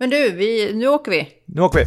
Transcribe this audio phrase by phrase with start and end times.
[0.00, 1.28] Men du, vi, nu åker vi.
[1.44, 1.84] Nu åker vi.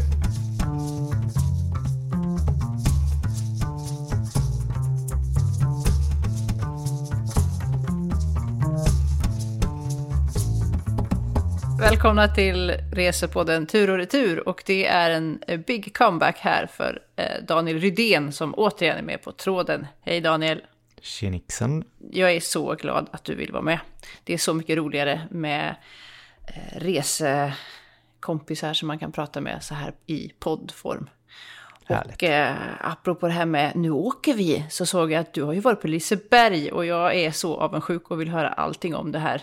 [11.80, 17.44] Välkomna till Resepodden Tur och retur och det är en big comeback här för eh,
[17.48, 19.88] Daniel Rydén som återigen är med på tråden.
[20.02, 20.62] Hej Daniel!
[21.02, 21.84] Tjenixen.
[22.12, 23.80] Jag är så glad att du vill vara med.
[24.24, 25.76] Det är så mycket roligare med
[26.48, 26.82] eh,
[28.22, 31.10] resekompisar som man kan prata med så här i poddform.
[31.86, 32.16] Härligt.
[32.16, 35.54] Och eh, apropå det här med nu åker vi så såg jag att du har
[35.54, 39.20] ju varit på Liseberg och jag är så avundsjuk och vill höra allting om det
[39.20, 39.42] här.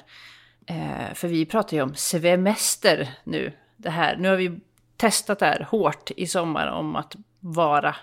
[0.66, 3.52] Eh, för vi pratar ju om semester nu.
[3.76, 4.16] Det här.
[4.16, 4.60] Nu har vi
[4.96, 7.96] testat det här hårt i sommar om att vara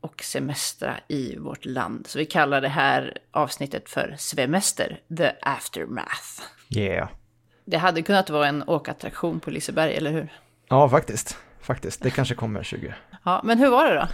[0.00, 2.06] och semestra i vårt land.
[2.06, 6.42] Så vi kallar det här avsnittet för Svemester, the aftermath.
[6.68, 7.08] Yeah.
[7.70, 10.32] Det hade kunnat vara en åkattraktion på Liseberg, eller hur?
[10.68, 11.36] Ja, faktiskt.
[11.60, 12.02] Faktiskt.
[12.02, 12.94] Det kanske kommer 20.
[13.24, 14.06] Ja, men hur var det då?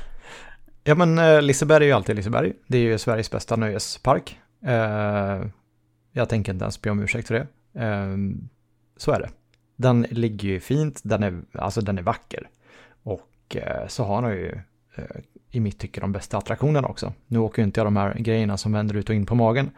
[0.84, 2.52] Ja, men eh, Liseberg är ju alltid Liseberg.
[2.66, 4.38] Det är ju Sveriges bästa nöjespark.
[4.66, 5.46] Eh,
[6.12, 7.46] jag tänker inte ens be om ursäkt för det.
[7.84, 8.16] Eh,
[8.96, 9.28] så är det.
[9.76, 12.48] Den ligger ju fint, den är, alltså den är vacker.
[13.02, 13.56] Och
[13.88, 14.60] så har den ju
[15.50, 17.12] i mitt tycke de bästa attraktionerna också.
[17.26, 19.70] Nu åker ju inte jag de här grejerna som vänder ut och in på magen.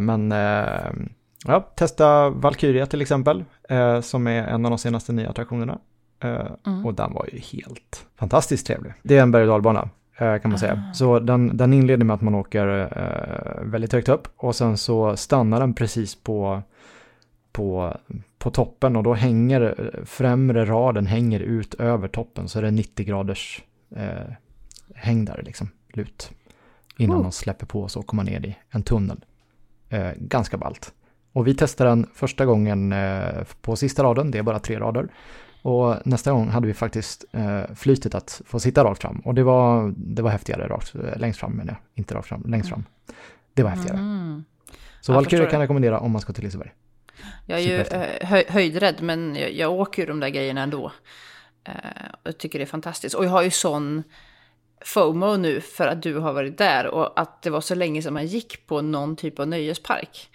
[0.00, 0.32] Men
[1.46, 5.78] ja, testa Valkyria till exempel, eh, som är en av de senaste nya attraktionerna.
[6.22, 6.86] Eh, Mm.
[6.86, 8.92] Och den var ju helt fantastiskt trevlig.
[9.02, 9.88] Det är en berg och dalbana
[10.18, 10.84] eh, kan man säga.
[10.90, 10.94] Ah.
[10.94, 15.16] Så den, den inleder med att man åker eh, väldigt högt upp och sen så
[15.16, 16.62] stannar den precis på,
[17.52, 17.96] på,
[18.38, 23.06] på toppen och då hänger främre raden hänger ut över toppen så är det 90
[23.06, 23.62] graders
[23.96, 24.32] eh,
[24.94, 26.30] häng där liksom, lut.
[26.96, 27.22] Innan Oh.
[27.22, 29.24] de släpper på så kommer man ner i en tunnel.
[29.88, 30.92] Eh, ganska ballt.
[31.32, 35.08] Och vi testade den första gången eh, på sista raden, det är bara tre rader.
[35.62, 39.18] Och nästa gång hade vi faktiskt eh, flytet att få sitta rakt fram.
[39.24, 41.78] Och det var, det var häftigare rakt, eh, längst fram menar jag.
[41.94, 42.84] Inte rakt fram, längst fram.
[43.54, 43.96] Det var häftigare.
[43.96, 44.44] Mhm.
[45.00, 46.72] Så Valkyrie kan jag rekommendera om man ska till Liseberg.
[47.46, 50.92] Jag är ju eh, höj, höjdrädd, men jag, jag åker ju de där grejerna ändå.
[51.64, 51.74] Eh,
[52.22, 53.14] jag tycker det är fantastiskt.
[53.14, 54.02] Och jag har ju sån
[54.84, 58.12] FOMO nu för att du har varit där och att det var så länge sedan
[58.12, 60.30] man gick på någon typ av nöjespark.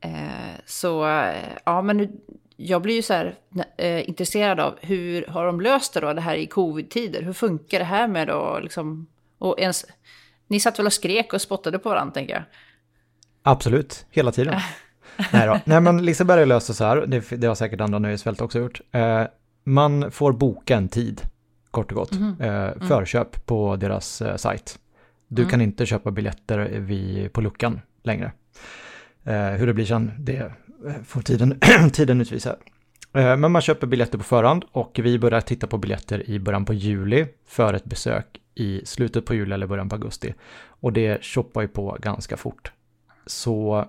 [0.00, 2.10] Eh, så eh, ja, men nu,
[2.56, 3.34] jag blir ju så här
[3.76, 7.22] eh, intresserad av hur har de löst det då, det här i covid-tider?
[7.22, 9.06] Hur funkar det här med då, liksom,
[9.38, 9.86] och ens,
[10.46, 12.42] ni satt väl och skrek och spottade på varandra, tänker jag.
[13.42, 14.60] Absolut, hela tiden.
[15.32, 15.60] Nej, då.
[15.64, 18.80] Nej men Liseberg löser så här, det, det har säkert andra nöjesfält också gjort.
[18.92, 19.22] Eh,
[19.64, 21.22] man får boka en tid,
[21.70, 24.78] kort och gott, eh, förköp på deras eh, sajt.
[25.28, 28.32] Du kan inte köpa biljetter vid, på luckan längre.
[29.30, 31.60] Eh, hur det blir sen, det eh, får tiden,
[31.92, 32.56] tiden utvisa.
[33.12, 36.64] Eh, men man köper biljetter på förhand och vi börjar titta på biljetter i början
[36.64, 40.34] på juli för ett besök i slutet på juli eller början på augusti.
[40.66, 42.72] Och det shoppar ju på ganska fort.
[43.26, 43.84] Så,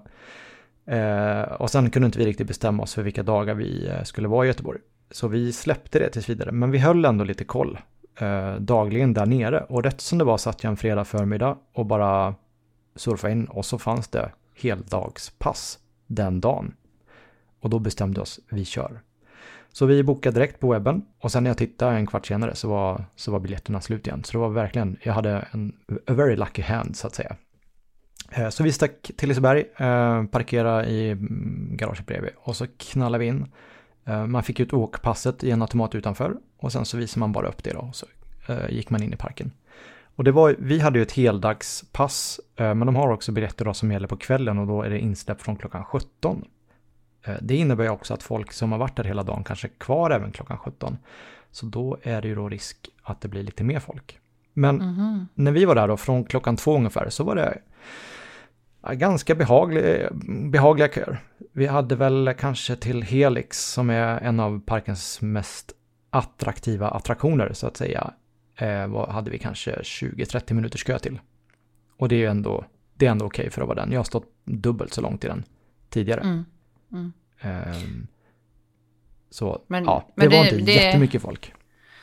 [0.85, 4.27] eh, och sen kunde inte vi riktigt bestämma oss för vilka dagar vi eh, skulle
[4.27, 4.79] vara i Göteborg.
[5.11, 7.79] Så vi släppte det tills vidare, men vi höll ändå lite koll
[8.19, 9.65] eh, dagligen där nere.
[9.69, 12.35] Och rätt som det var satt jag en fredag förmiddag och bara
[12.95, 16.73] surfade in och så fanns det heldagspass den dagen.
[17.59, 19.01] Och då bestämde oss, vi kör.
[19.71, 22.69] Så vi bokade direkt på webben och sen när jag tittade en kvart senare så
[22.69, 24.23] var, så var biljetterna slut igen.
[24.23, 25.73] Så det var verkligen, jag hade en
[26.07, 27.35] a very lucky hand så att säga.
[28.31, 33.23] Eh, så vi stack till Liseberg, eh, parkerade i mm, garaget bredvid och så knallade
[33.23, 33.51] vi in.
[34.05, 37.47] Eh, man fick ut åkpasset i en automat utanför och sen så visade man bara
[37.47, 38.05] upp det då och så
[38.69, 39.51] gick man in i parken.
[40.15, 43.91] Och det var, vi hade ju ett heldagspass, eh, men de har också biljetter som
[43.91, 46.45] gäller på kvällen och då är det insläpp från klockan 17.
[47.23, 49.71] Eh, Det innebär ju också att folk som har varit där hela dagen kanske är
[49.77, 50.97] kvar även klockan 17.
[51.51, 54.19] Så då är det ju då risk att det blir lite mer folk.
[54.53, 55.27] Men Mhm.
[55.33, 57.57] när vi var där då från klockan två ungefär så var det
[58.93, 60.07] ganska behaglig,
[60.51, 61.19] behagliga köer.
[61.53, 65.71] Vi hade väl kanske till Helix som är en av parkens mest
[66.09, 68.13] attraktiva attraktioner så att säga.
[68.61, 71.19] Eh, hade vi kanske 20-30 minuters kö till.
[71.97, 73.91] Och det är ju ändå, det är ändå okej för att vara den.
[73.91, 75.43] Jag har stått dubbelt så långt i den
[75.89, 76.21] tidigare.
[76.21, 76.45] Mm.
[76.91, 77.13] Mm.
[77.39, 78.07] Ehm,
[79.29, 81.53] så Men- ja, det, men var det- inte det- jättemycket folk.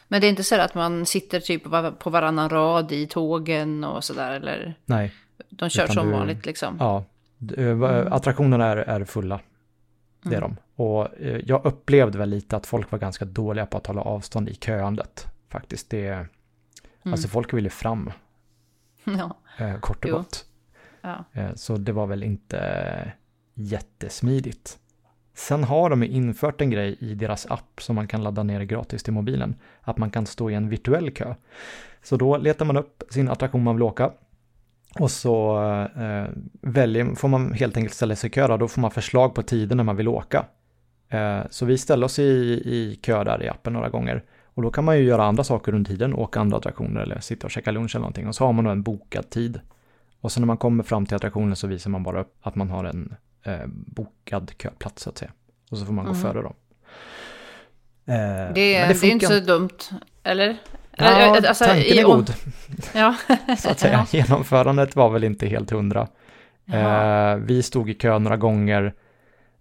[0.08, 3.06] Men det är inte så att man sitter typ på var- på varannan rad i
[3.06, 4.74] tågen och sådär, eller?
[4.84, 5.12] Nej,
[5.50, 6.76] De kör som du- vanligt liksom?
[6.80, 7.04] ja.
[7.56, 9.40] eh, Attraktionerna är, är fulla.
[10.22, 10.50] Det är Mm.
[10.76, 10.82] de.
[10.82, 14.48] Och eh, jag upplevde väl lite att folk var ganska dåliga på att hålla avstånd
[14.48, 15.26] i köandet.
[15.48, 16.26] Faktiskt, det...
[17.04, 17.12] Mm.
[17.12, 18.10] Alltså folk ville fram,
[19.04, 19.36] Ja.
[19.58, 20.16] eh, kort och Jo.
[20.16, 20.44] gott.
[21.00, 21.24] ja.
[21.32, 23.12] Eh, så det var väl inte
[23.54, 24.78] jättesmidigt.
[25.34, 29.02] Sen har de infört en grej i deras app som man kan ladda ner gratis
[29.02, 29.54] till mobilen.
[29.82, 31.34] Att man kan stå i en virtuell kö.
[32.02, 34.10] Så då letar man upp sin attraktion man vill åka.
[34.98, 35.62] Och så
[35.96, 36.26] eh,
[36.60, 38.46] väljer, får man helt enkelt ställa sig i kö.
[38.48, 40.44] Då, då får man förslag på tider när man vill åka.
[41.08, 42.22] Eh, så vi ställer oss i,
[42.64, 44.24] i kö där i appen några gånger.
[44.58, 47.46] Och då kan man ju göra andra saker under tiden, åka andra attraktioner eller sitta
[47.46, 48.28] och käka lunch eller någonting.
[48.28, 49.60] Och så har man då en bokad tid.
[50.20, 52.70] Och sen när man kommer fram till attraktionen så visar man bara upp att man
[52.70, 55.30] har en eh, bokad köplats så att säga.
[55.70, 56.22] Och så får man gå mm.
[56.22, 56.54] före dem.
[58.06, 59.78] Eh, det, det, det, är inte så dumt,
[60.22, 60.56] eller?
[60.96, 62.34] Ja, alltså, tanken är god.
[62.94, 63.14] Ja.
[63.58, 64.06] så att säga.
[64.10, 66.08] Genomförandet var väl inte helt hundra.
[66.72, 68.94] Eh, vi stod i kö några gånger,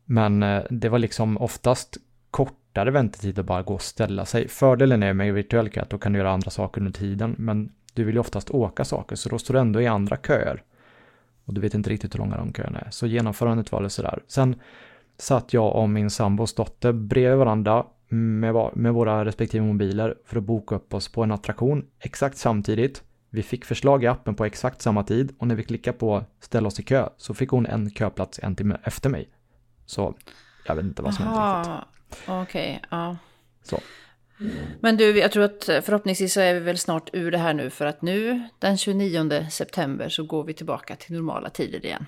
[0.05, 1.97] men eh, det var liksom oftast
[2.37, 4.47] kortare väntetid att bara gå och ställa sig.
[4.47, 7.71] Fördelen är med virtuell kö att då kan du göra andra saker under tiden, men
[7.93, 10.63] du vill ju oftast åka saker, så då står du ändå i andra köer.
[11.45, 12.89] Och du vet inte riktigt hur långa de köerna är.
[12.89, 14.19] Så genomförandet var det sådär.
[14.27, 14.55] Sen
[15.17, 20.43] satt jag och min sambos dotter bredvid varandra med, med våra respektive mobiler för att
[20.43, 23.03] boka upp oss på en attraktion exakt samtidigt.
[23.29, 26.67] Vi fick förslag i appen på exakt samma tid och när vi klickade på ställa
[26.67, 29.29] oss i kö så fick hon en köplats en timme efter mig.
[29.85, 30.15] Så
[30.67, 31.96] jag vet inte vad som hände riktigt.
[32.27, 33.17] Okej, okay, ja.
[33.63, 33.79] Så.
[34.79, 37.69] Men du, jag tror att förhoppningsvis så är vi väl snart ur det här nu
[37.69, 42.05] för att nu den 29 september så går vi tillbaka till normala tider igen.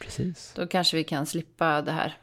[0.00, 0.52] Precis.
[0.56, 2.16] Då kanske vi kan slippa det här.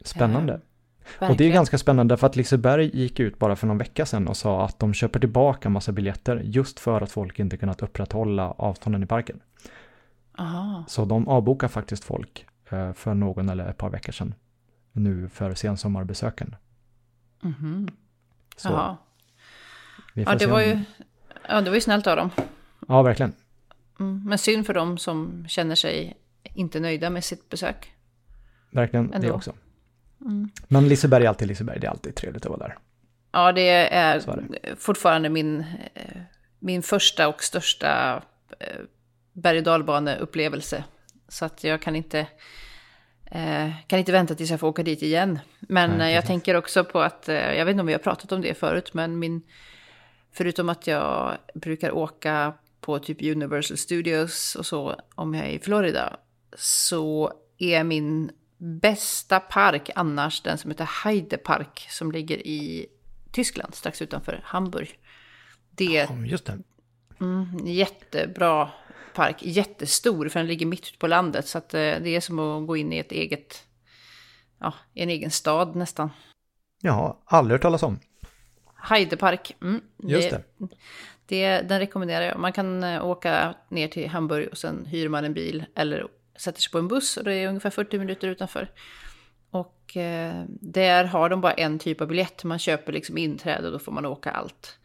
[0.00, 0.60] Spännande.
[1.02, 1.30] Verkligen.
[1.30, 4.28] Och det är ganska spännande för att Liseberg gick ut bara för någon vecka sedan
[4.28, 8.50] och sa att de köper tillbaka massa biljetter just för att folk inte kunnat upprätthålla
[8.50, 9.40] avstånden i parken.
[10.38, 10.84] Aha.
[10.88, 14.34] Så de avbokar faktiskt folk eh, för någon eller ett par veckor sedan.
[14.92, 16.56] Nu för sensommarbesöken.
[17.42, 17.92] Mm -hmm.
[18.56, 18.96] Så Jaha.
[20.14, 20.80] Ja, det var, ju,
[21.48, 22.30] ja, det var ju snällt av dem.
[22.88, 23.32] Ja, verkligen.
[24.00, 27.92] Mm, men synd för dem som känner sig inte nöjda med sitt besök.
[28.70, 29.26] Verkligen, Ändå.
[29.26, 29.52] det också.
[30.20, 30.50] Mm.
[30.68, 32.78] Men Liseberg är alltid Liseberg, det är alltid trevligt att vara där.
[33.32, 35.60] Ja, det är, är fortfarande min,
[35.94, 36.20] eh,
[36.58, 38.22] min första och största
[38.58, 38.80] eh,
[39.32, 40.84] berg och dalbaneupplevelse.
[41.28, 42.26] Så att jag kan inte,
[43.34, 45.38] eh, kan inte vänta tills jag får åka dit igen.
[45.60, 48.40] Men Nej, jag tänker också på att, jag vet inte om vi har pratat om
[48.40, 49.42] det förut, men min,
[50.32, 55.58] förutom att jag brukar åka på typ Universal Studios och så om jag är i
[55.58, 56.16] Florida,
[56.56, 62.86] så är min bästa park annars den som heter Heidepark som ligger i
[63.30, 64.98] Tyskland strax utanför Hamburg.
[65.70, 66.58] Det är ja, just det.
[67.20, 68.70] Mm, jättebra
[69.14, 72.38] park, jättestor för den ligger mitt ute på landet så att eh, det är som
[72.38, 73.66] att gå in i ett eget,
[74.58, 76.10] ja, en egen stad nästan.
[76.82, 77.98] Ja, aldrig hört talas om.
[78.74, 80.42] Heidepark, mm, just det.
[80.58, 80.68] det.
[81.26, 81.68] det.
[81.68, 82.38] Den rekommenderar jag.
[82.38, 86.06] Man kan eh, åka ner till Hamburg och sen hyr man en bil eller
[86.36, 88.70] sätter sig på en buss och det är ungefär 40 minuter utanför.
[89.50, 92.44] Och eh, där har de bara en typ av biljett.
[92.44, 94.78] Man köper liksom inträde och då får man åka allt.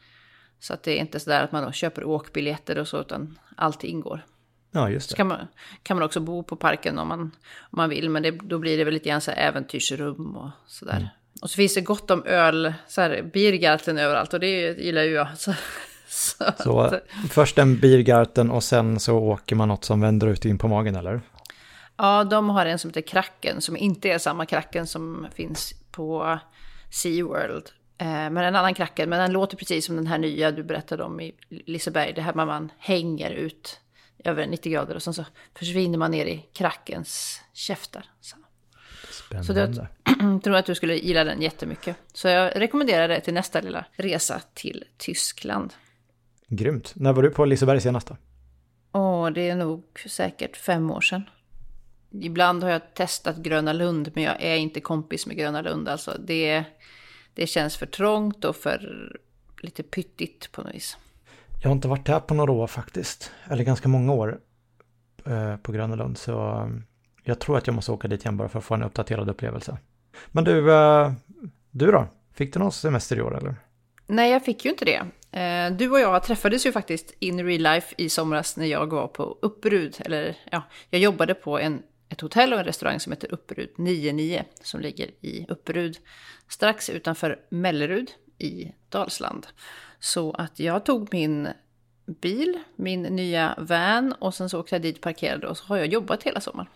[0.59, 4.25] Så att det är inte sådär att man köper åkbiljetter och så, utan allt ingår.
[4.71, 5.11] Ja, just det.
[5.11, 5.47] Så kan man,
[5.83, 7.21] kan man också bo på parken om man,
[7.59, 10.49] om man vill, men det, då blir det väl lite grann så här äventyrsrum och
[10.67, 10.95] sådär.
[10.97, 11.07] Mm.
[11.41, 15.11] Och så finns det gott om öl, så här Biergarten överallt och det gillar ju
[15.11, 15.37] jag.
[15.37, 15.53] Så,
[16.07, 20.45] så, så att, först en Biergarten och sen så åker man något som vänder ut
[20.45, 21.21] in på magen eller?
[21.97, 26.39] Ja, de har en som heter Kraken, som inte är samma Kraken som finns på
[26.91, 27.63] SeaWorld.
[27.97, 31.03] Eh, men en annan Kraken, men den låter precis som den här nya du berättade
[31.03, 32.13] om i Liseberg.
[32.13, 33.79] Det här med man hänger ut
[34.23, 38.05] över 90 grader och sen så försvinner man ner i Krakens käftar.
[38.21, 38.37] Så.
[39.11, 39.73] Spännande.
[39.73, 39.81] Så
[40.19, 41.95] jag tror att du skulle gilla den jättemycket.
[42.13, 45.73] Så jag rekommenderar det till nästa lilla resa till Tyskland.
[46.47, 46.93] Grymt.
[46.95, 48.17] När var du på Liseberg senast då?
[48.91, 51.29] Åh, det är nog säkert fem år sedan.
[52.11, 55.89] Ibland har jag testat Gröna Lund, men jag är inte kompis med Gröna Lund.
[55.89, 56.63] Alltså det,
[57.37, 59.11] det känns för trångt och för
[59.61, 60.97] lite pyttigt på något vis.
[61.61, 64.39] Jag har inte varit där på några år faktiskt, eller ganska många år
[65.25, 66.17] eh, på Gröna Lund.
[66.17, 66.67] Så eh,
[67.23, 69.77] jag tror att jag måste åka dit igen bara för att få en uppdaterad upplevelse.
[70.27, 71.11] Men du, eh,
[71.71, 72.07] du då?
[72.33, 73.55] Fick du någon semester i år eller?
[74.07, 75.05] Nej, jag fick ju inte det.
[75.77, 79.37] Du och jag träffades ju faktiskt in real life i somras när jag var på
[79.41, 79.97] Upprud.
[79.99, 84.43] Eller ja, jag jobbade på en ett hotell och en restaurang som heter Upperud 99
[84.61, 85.97] som ligger i Upperud
[86.49, 89.47] strax utanför Mellerud i Dalsland.
[89.99, 91.47] Så att jag tog min
[92.05, 95.87] bil, min nya van och sen så åkte jag dit parkerade och så har jag
[95.87, 96.69] jobbat hela sommaren.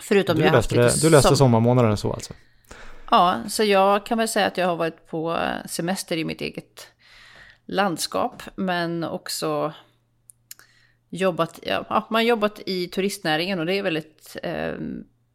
[0.00, 1.36] Förutom du jag löste, haft du löste som...
[1.36, 2.34] sommarmånaden så alltså?
[3.10, 6.88] Ja, så jag kan väl säga att jag har varit på semester i mitt eget
[7.66, 9.72] landskap, men också
[11.10, 14.74] jobbat, ja, man jobbat i turistnäringen och det är väldigt eh,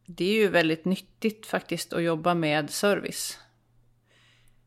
[0.06, 3.38] det är ju väldigt nyttigt faktiskt att jobba med service.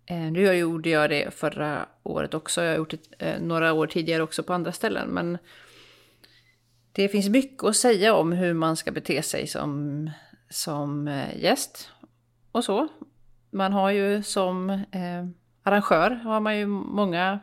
[0.06, 3.88] Eh, nu gjorde jag det förra året också, jag har gjort det eh, några år
[3.88, 5.10] tidigare också på andra ställen.
[5.10, 5.38] Men
[6.92, 10.10] det finns mycket att säga om hur man ska bete sig som,
[10.50, 11.92] som eh, gäst
[12.52, 12.88] och så.
[13.52, 15.26] Man har ju som eh,
[15.64, 17.40] arrangör har man ju många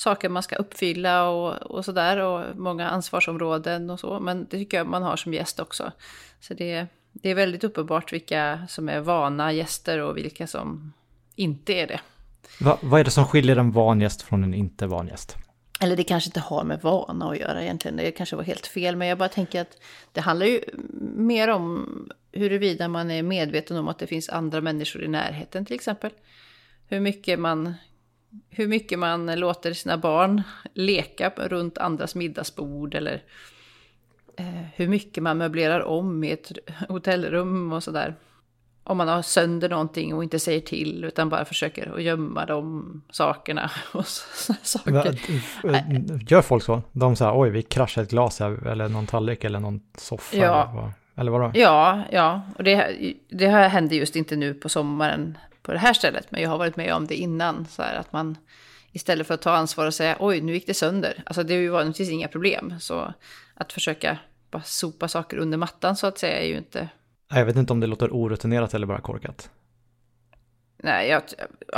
[0.00, 4.20] saker man ska uppfylla och, och sådär och många ansvarsområden och så.
[4.20, 5.92] Men det tycker jag man har som gäst också.
[6.40, 10.92] Så det, det är väldigt uppenbart vilka som är vana gäster och vilka som
[11.36, 12.00] inte är det.
[12.60, 15.36] Va, vad är det som skiljer en van gäst från en inte van gäst?
[15.80, 18.96] Eller det kanske inte har med vana att göra egentligen, det kanske var helt fel.
[18.96, 19.78] Men jag bara tänker att
[20.12, 20.60] det handlar ju
[21.16, 21.88] mer om
[22.32, 26.10] huruvida man är medveten om att det finns andra människor i närheten till exempel.
[26.88, 27.74] Hur mycket man,
[28.50, 30.42] hur mycket man låter sina barn
[30.74, 33.22] leka runt andras middagsbord eller
[34.36, 36.52] eh, hur mycket man möblerar om i ett
[36.88, 38.16] hotellrum och sådär
[38.84, 43.02] om man har sönder någonting och inte säger till utan bara försöker att gömma de
[43.10, 43.70] sakerna.
[43.92, 44.06] Och
[44.62, 45.18] saker.
[46.30, 46.82] Gör folk så?
[46.92, 50.36] De säger oj vi kraschade ett glas här, eller någon tallrik eller någon soffa?
[50.36, 51.50] Ja, eller vadå?
[51.54, 52.42] Ja, ja.
[52.58, 52.96] Och det,
[53.28, 55.38] det här hände just inte nu på sommaren
[55.70, 56.30] på det här stället.
[56.30, 57.66] Men jag har varit med om det innan.
[57.66, 58.36] Så här, att man
[58.92, 61.22] istället för att ta ansvar och säga oj nu gick det sönder.
[61.26, 62.74] Alltså det är ju vanligtvis inga problem.
[62.80, 63.14] Så
[63.54, 64.18] att försöka
[64.50, 66.88] bara sopa saker under mattan så att säga är ju inte
[67.28, 69.50] jag vet inte om det låter orutinerat eller bara korkat.
[70.76, 71.22] Nej, jag,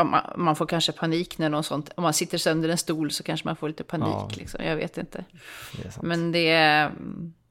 [0.06, 3.22] man, man, får kanske panik när någon sånt, om man sitter sönder en stol så
[3.22, 4.08] kanske man får lite panik.
[4.08, 4.30] Ja.
[4.37, 4.64] Liksom.
[4.64, 5.25] Jag vet inte.
[5.72, 6.90] Det Men det,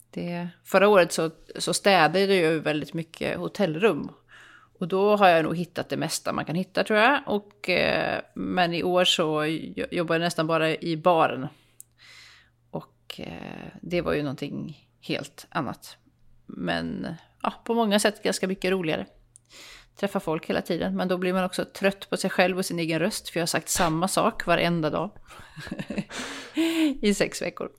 [0.09, 4.11] det, förra året så, så städade jag ju väldigt mycket hotellrum.
[4.81, 7.21] Och då har jag nog hittat det mesta man kan hitta tror jag.
[7.25, 9.45] Och, eh, men i år så
[9.91, 11.47] jobbar jag nästan bara i baren.
[12.71, 15.97] Och eh, det var ju någonting helt annat.
[16.45, 17.07] Men
[17.41, 19.05] ja, på många sätt ganska mycket roligare.
[19.95, 22.79] Träffa folk hela tiden, men då blir man också trött på sig själv och sin
[22.79, 25.11] egen röst, för jag har sagt samma sak varenda dag.
[27.01, 27.69] I sex veckor.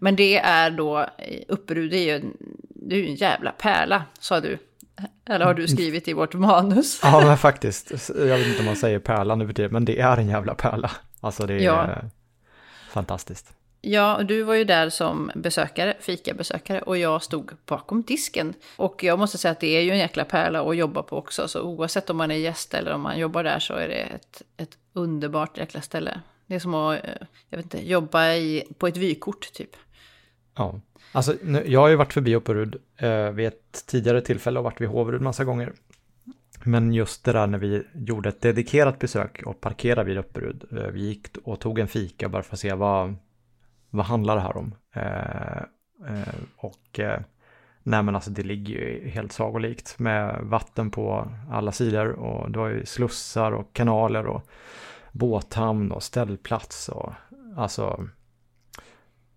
[0.00, 2.36] Men det är då, eh, Upperud är ju en,
[2.68, 4.58] det är ju en jävla pärla, sa du.
[5.24, 7.00] Eller har du skrivit i vårt manus?
[7.02, 8.10] ja, men faktiskt.
[8.16, 10.54] Jag vet inte om man säger pärla nu för tiden, men det är en jävla
[10.54, 10.90] pärla.
[11.20, 11.88] Alltså det är ja.
[12.90, 13.54] fantastiskt.
[13.82, 18.54] Ja, och du var ju där som besökare, fikabesökare, och jag stod bakom disken.
[18.76, 21.48] Och jag måste säga att det är ju en jäkla pärla att jobba på också,
[21.48, 24.42] så oavsett om man är gäst eller om man jobbar där så är det ett,
[24.56, 26.20] ett underbart jäkla ställe.
[26.46, 27.10] Det är som att, eh,
[27.48, 29.76] jag vet inte, jobba i, på ett vykort typ.
[30.56, 30.80] Ja,
[31.12, 31.34] alltså
[31.66, 35.20] jag har ju varit förbi Upperud eh, vid ett tidigare tillfälle och varit vid Hoverud
[35.20, 35.72] massa gånger.
[36.64, 40.64] Men just det där när vi gjorde ett dedikerat besök och parkerade vid Upperud.
[40.72, 43.14] Eh, vi gick och tog en fika bara för att se vad
[43.90, 44.74] vad handlar det här om?
[44.94, 45.62] Eh,
[46.08, 47.20] eh, och eh,
[47.82, 52.58] nej men alltså det ligger ju helt sagolikt med vatten på alla sidor och det
[52.58, 54.42] var ju slussar och kanaler och
[55.12, 57.12] båthamn och ställplats och
[57.56, 58.08] alltså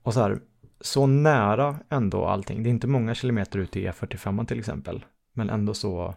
[0.03, 0.39] och så här
[0.85, 2.63] så nära ändå allting.
[2.63, 6.15] Det är inte många kilometer ut till E45 till exempel, men ändå så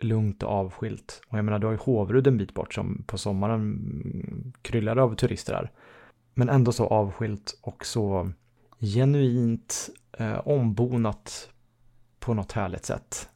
[0.00, 1.22] lugnt och avskilt.
[1.28, 5.14] Och jag menar, du har ju Hovrud en bit bort som på sommaren kryllar av
[5.14, 5.70] turister där.
[6.34, 8.30] Men ändå så avskilt och så
[8.80, 11.50] genuint eh, ombonat
[12.18, 13.28] på något härligt sätt.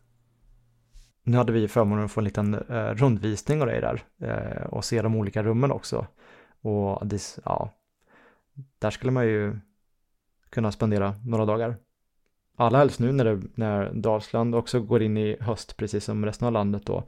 [1.22, 4.84] Nu hade vi förmånen att få en liten eh, rundvisning av dig där eh, och
[4.84, 6.06] se de olika rummen också.
[6.60, 7.70] Och det, ja,
[8.78, 9.58] där skulle man ju
[10.54, 11.76] kunna spendera några dagar.
[12.56, 16.46] Alla helst nu när, det, när Dalsland också går in i höst precis som resten
[16.46, 17.04] av landet då.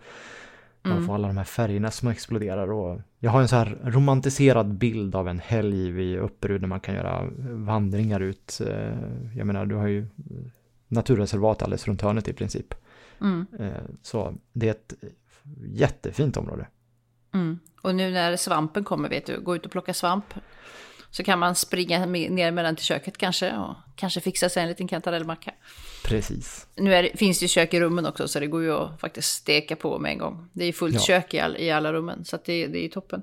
[0.82, 1.06] Man mm.
[1.06, 5.14] får alla de här färgerna som exploderar och jag har en så här romantiserad bild
[5.14, 8.60] av en helg vid Upperud när man kan göra vandringar ut.
[8.66, 8.94] Eh,
[9.36, 10.06] jag menar, du har ju
[10.88, 12.74] naturreservat alldeles runt hörnet i princip.
[13.20, 13.46] Mm.
[13.58, 14.94] Eh, så det är ett
[15.66, 16.66] jättefint område.
[17.34, 17.58] Mm.
[17.82, 20.34] Och nu när svampen kommer, vet du, gå ut och plocka svamp.
[21.16, 24.88] Så kan man springa ner mellan till köket kanske och kanske fixa sig en liten
[24.88, 25.52] kantarellmacka.
[26.04, 26.66] Precis.
[26.74, 29.76] Nu det, finns det kök i rummen också så det går ju att faktiskt steka
[29.76, 30.48] på med en gång.
[30.52, 31.00] Det är fullt ja.
[31.00, 33.22] kök i, all, i, alla rummen så det, det är ju toppen.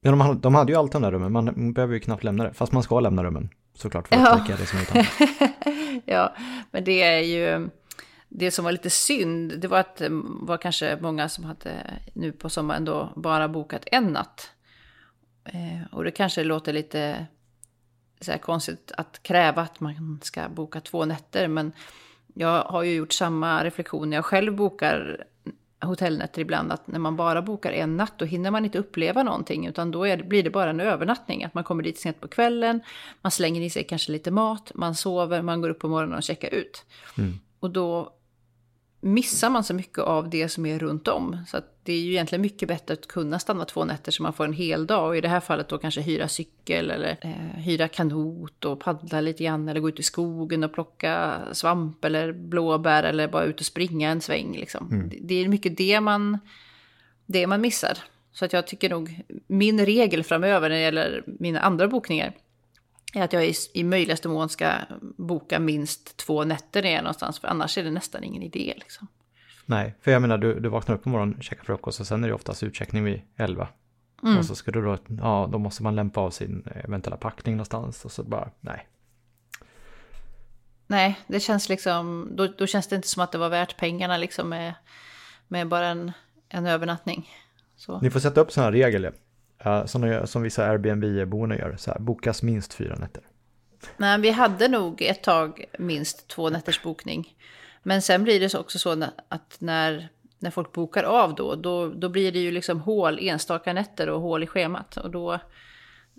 [0.00, 2.44] Ja, de, hade, de hade ju alltid de där rummen, man behöver ju knappt lämna
[2.44, 2.54] det.
[2.54, 4.56] Fast man ska lämna rummen såklart för att ja.
[4.56, 5.04] det som är utan.
[6.04, 6.36] ja,
[6.70, 7.68] men det är ju...
[8.28, 10.08] Det som var lite synd, det var att det
[10.40, 14.50] var kanske många som hade nu på sommaren då bara bokat en natt.
[15.46, 17.26] Eh, och det kanske låter lite
[18.20, 21.48] så här konstigt att kräva att man ska boka två nätter.
[21.48, 21.72] Men
[22.34, 25.24] jag har ju gjort samma reflektion när jag själv bokar
[25.80, 26.72] hotellnätter ibland.
[26.72, 29.66] Att när man bara bokar en natt då hinner man inte uppleva någonting.
[29.66, 31.44] Utan då är, blir det bara en övernattning.
[31.44, 32.80] Att man kommer dit sent på kvällen.
[33.22, 34.72] Man slänger i sig kanske lite mat.
[34.74, 36.84] Man sover, man går upp på morgonen och checkar ut.
[37.18, 37.38] Mm.
[37.60, 38.12] Och då
[39.06, 41.44] missar man så mycket av det som är runt om.
[41.48, 44.44] Så det är ju egentligen mycket bättre att kunna stanna två nätter så man får
[44.44, 45.08] en hel dag.
[45.08, 49.20] Och i det här fallet då kanske hyra cykel eller eh, hyra kanot och paddla
[49.20, 49.68] lite grann.
[49.68, 54.10] Eller gå ut i skogen och plocka svamp eller blåbär eller bara ut och springa
[54.10, 54.56] en sväng.
[54.56, 54.88] Liksom.
[54.90, 55.08] Mm.
[55.08, 56.38] Det, det är mycket det man,
[57.26, 57.98] det man missar.
[58.32, 62.34] Så att jag tycker nog min regel framöver när det gäller mina andra bokningar
[63.14, 64.72] är att jag i, i möjligaste mån ska
[65.16, 68.74] boka minst två nätter när jag är någonstans, för annars är det nästan ingen idé.
[68.76, 69.08] Liksom.
[69.66, 72.28] Nej, för jag menar du, du vaknar upp på morgonen, käkar frukost och sen är
[72.28, 73.68] det oftast utcheckning vid elva.
[74.22, 74.38] Mm.
[74.38, 78.04] Och så ska du då, ja då måste man lämpa av sin eventuella packning någonstans
[78.04, 78.88] och så bara, nej.
[80.86, 84.16] Nej, det känns liksom, då, då känns det inte som att det var värt pengarna
[84.16, 84.74] liksom med,
[85.48, 86.12] med bara en,
[86.48, 87.30] en övernattning.
[87.76, 88.00] Så.
[88.00, 89.12] Ni får sätta upp sådana regler,
[89.66, 93.22] uh, som, som vissa Airbnb-boende gör, så här, bokas minst fyra nätter.
[93.96, 97.36] Nej, vi hade nog ett tag minst två nätters bokning.
[97.82, 100.08] Men sen blir det också så att när,
[100.38, 104.20] när folk bokar av då, då, då blir det ju liksom hål, enstaka nätter och
[104.20, 104.96] hål i schemat.
[104.96, 105.32] Och då,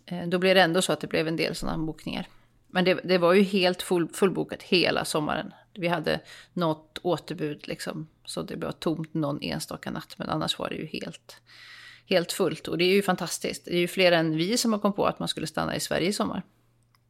[0.05, 2.27] eh, då blir det ändå så att det blev en del sådana bokningar.
[2.67, 5.53] Men det, det var ju helt full, fullbokat hela sommaren.
[5.73, 6.19] Vi hade
[6.53, 10.15] något återbud liksom, så det var tomt någon enstaka natt.
[10.17, 11.41] Men annars var det ju helt,
[12.09, 12.67] helt fullt.
[12.67, 13.65] Och det är ju fantastiskt.
[13.65, 15.79] Det är ju fler än vi som har kommit på att man skulle stanna i
[15.79, 16.43] Sverige i sommar.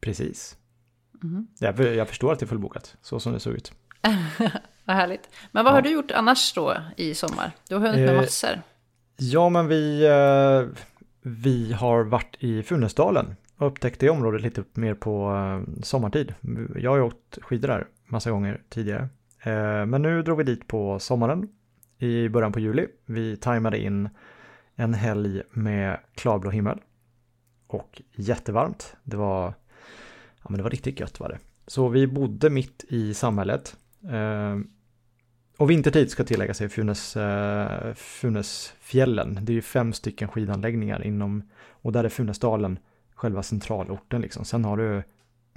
[0.00, 0.56] Precis.
[1.22, 1.46] Mm.
[1.58, 3.72] Jag, jag förstår att det är fullbokat, så som det såg ut.
[4.84, 5.30] vad härligt.
[5.52, 5.76] Men vad ja.
[5.76, 7.52] har du gjort annars då i sommar?
[7.68, 8.62] Du har hunnit med eh, massor.
[9.16, 10.82] Ja, men vi, eh,
[11.22, 16.34] vi har varit i Funäsdalen och upptäckt det området lite mer på eh, sommartid.
[16.76, 19.08] Jag har ju åkt skidor där massa gånger tidigare.
[19.86, 21.48] Men nu drog vi dit på sommaren
[21.98, 22.86] i början på juli.
[23.06, 24.08] Vi tajmade in
[24.80, 26.80] en helg med klarblå himmel
[27.66, 28.96] och jättevarmt.
[29.04, 29.54] Det var,
[30.42, 31.38] ja, men det var riktigt gött var det.
[31.66, 33.76] Så vi bodde mitt i samhället.
[34.10, 34.58] Eh,
[35.56, 39.38] och vintertid ska tilläggas i Funäs eh, Funäsfjällen.
[39.42, 42.78] Det är ju fem stycken skidanläggningar inom, och där är Funäsdalen
[43.14, 44.44] själva centralorten liksom.
[44.44, 45.02] Sen har du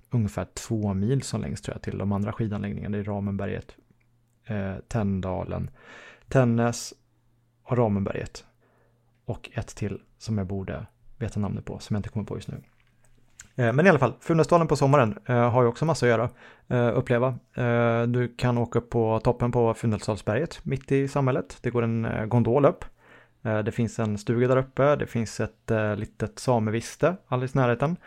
[0.09, 2.97] ungefär två mil som längst tror jag till de andra skidanläggningarna.
[2.97, 3.75] Det är Ramenberget,
[4.45, 5.69] eh, Tändalen,
[6.27, 6.93] Tännäs
[7.63, 8.45] och Ramenberget.
[9.31, 10.85] Och ett till som jag borde
[11.17, 12.61] veta namnet på, som jag inte kommer på just nu.
[13.55, 16.29] Eh, men i alla fall, Funäsdalen på sommaren eh, har ju också massa att göra,
[16.67, 17.35] eh, uppleva.
[18.07, 21.57] Du kan åka upp på toppen på Funäsdalsberget mitt i samhället.
[21.61, 22.85] Det går en gondol upp.
[23.41, 27.97] Det finns en stuga där uppe, det finns ett litet sameviste alldeles i närheten.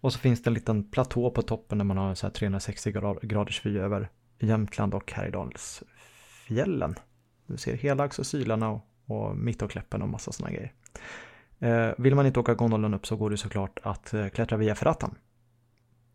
[0.00, 3.66] Och så finns det en liten platå på toppen där man har så 360 graders
[3.66, 6.94] vy över Jämtland och Härjedalsfjällen.
[7.46, 10.72] Du ser Helags och Sylarna och, och Mittåkläppen och massa sådana grejer.
[11.58, 14.74] Eh, vill man inte åka gondolen upp så går det såklart att eh, klättra via
[14.74, 15.10] Ferratan.
[15.10, 15.18] Mm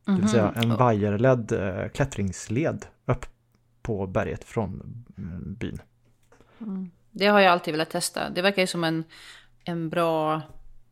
[0.06, 0.16] -hmm.
[0.16, 0.78] Det vill säga en mhm.
[0.78, 3.26] vajerledd eh, klättringsled upp
[3.82, 5.82] på berget från mm, byn.
[6.60, 6.92] Mm.
[7.12, 8.30] Det har jag alltid velat testa.
[8.30, 9.04] Det verkar ju som en,
[9.64, 10.42] en bra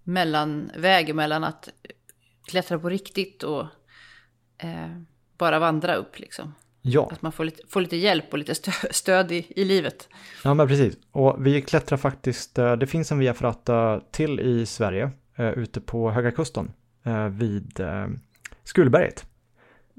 [0.03, 1.69] mellanväg mellan att
[2.47, 3.65] klättra på riktigt och
[4.57, 5.01] eh,
[5.37, 6.53] bara vandra upp liksom.
[6.81, 7.09] Ja.
[7.11, 10.09] Att man får lite, får lite hjälp och lite stö stöd i, i livet.
[10.43, 10.97] Ja, men precis.
[11.11, 15.81] Och vi klättrar faktiskt, eh, det finns en via Ferrata till i Sverige, uh, ute
[15.81, 16.71] på Höga Kusten,
[17.07, 17.79] uh, vid
[18.63, 19.25] Skulberget.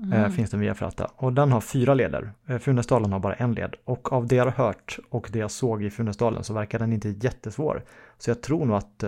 [0.03, 0.33] Mm.
[0.33, 1.11] finns den via Ferrata.
[1.16, 2.33] Och den har fyra leder.
[2.61, 3.75] Funäsdalen har bara en led.
[3.85, 6.93] Och av det jag har hört och det jag såg i Funäsdalen så verkar den
[6.93, 7.85] inte jättesvår.
[8.19, 9.05] Så jag tror nog att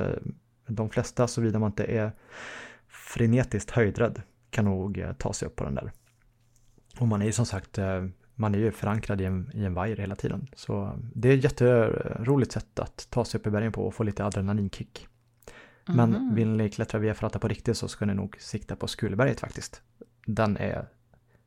[0.66, 2.12] de flesta, såvida man inte är
[2.88, 5.92] frenetiskt höjdrädd, kan nog ta sig upp på den där.
[6.98, 9.74] Och man är ju som sagt, eh, man är ju förankrad i en, i en
[9.74, 10.48] vajer hela tiden.
[10.54, 14.02] Så det är ett jätteroligt sätt att ta sig upp i bergen på och få
[14.02, 15.08] lite adrenalinkick.
[15.86, 16.34] Men mm.
[16.34, 19.82] vill ni klättra via Fratta på riktigt så ska ni nog sikta på Skulberget faktiskt.
[20.26, 20.88] Den är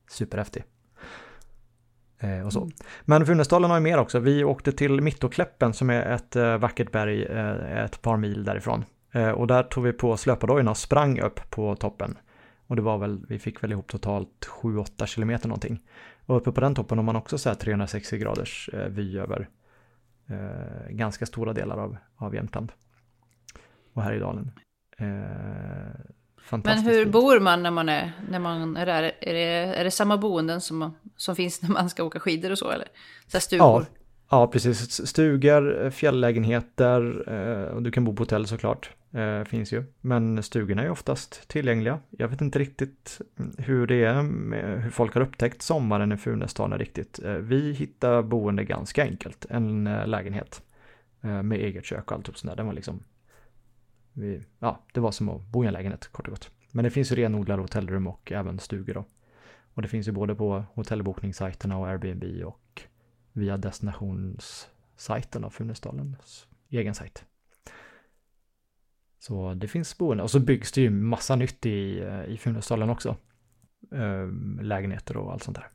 [0.10, 0.63] superhäftig.
[2.19, 2.62] Eh, och så.
[2.62, 2.73] Mm.
[3.01, 4.19] Men Funäsdalen har ju mer också.
[4.19, 8.86] Vi åkte till Mittåkläppen som är ett eh, vackert berg eh, ett par mil därifrån.
[9.12, 12.17] Eh, och där tog vi på slöpardojorna och sprang upp på toppen.
[12.67, 15.80] Och det var väl, vi fick väl ihop totalt 7-8 kilometer någonting.
[16.25, 19.49] Och uppe på den toppen har man också så här 360 graders eh, vy över
[20.28, 22.71] eh, ganska stora delar av, av Jämtland.
[23.93, 24.51] Och Härjedalen.
[24.97, 25.08] Eh,
[26.51, 29.04] Men hur bor man när man är, när man är där?
[29.19, 32.58] Är det, är det samma boenden som, som finns när man ska åka skidor och
[32.58, 32.88] så eller?
[33.28, 33.65] Så stugor?
[33.65, 33.86] Ja,
[34.39, 35.08] ja, precis.
[35.08, 38.89] Stugor, eh, fjälllägenheter eh, och du kan bo på hotell såklart.
[39.12, 39.84] Eh, finns ju.
[40.02, 42.00] Men stugorna är oftast tillgängliga.
[42.10, 46.17] Jag vet inte riktigt mm, hur det är, med, hur folk har upptäckt sommaren i
[46.17, 47.19] Funäsdalen riktigt.
[47.39, 49.45] Vi hittar boende ganska enkelt.
[49.50, 50.62] En lägenhet
[51.21, 52.56] med eget kök och allt sånt där.
[52.56, 53.04] Den var liksom,
[54.13, 56.50] vi, ja, det var som att bo i en lägenhet kort och gott.
[56.71, 59.06] Men det finns ju renodlade hotellrum och även stugor då.
[59.74, 62.60] Och det finns ju både på hotellbokningssajterna och Airbnb och
[63.36, 67.26] via destinationssajten av Funäsdalens egen sajt.
[69.19, 72.89] Så det finns boende och så byggs det ju massa nytt i, eh, i Funäsdalen
[72.89, 73.17] också.
[73.91, 75.67] Ehm, lägenheter och allt sånt där.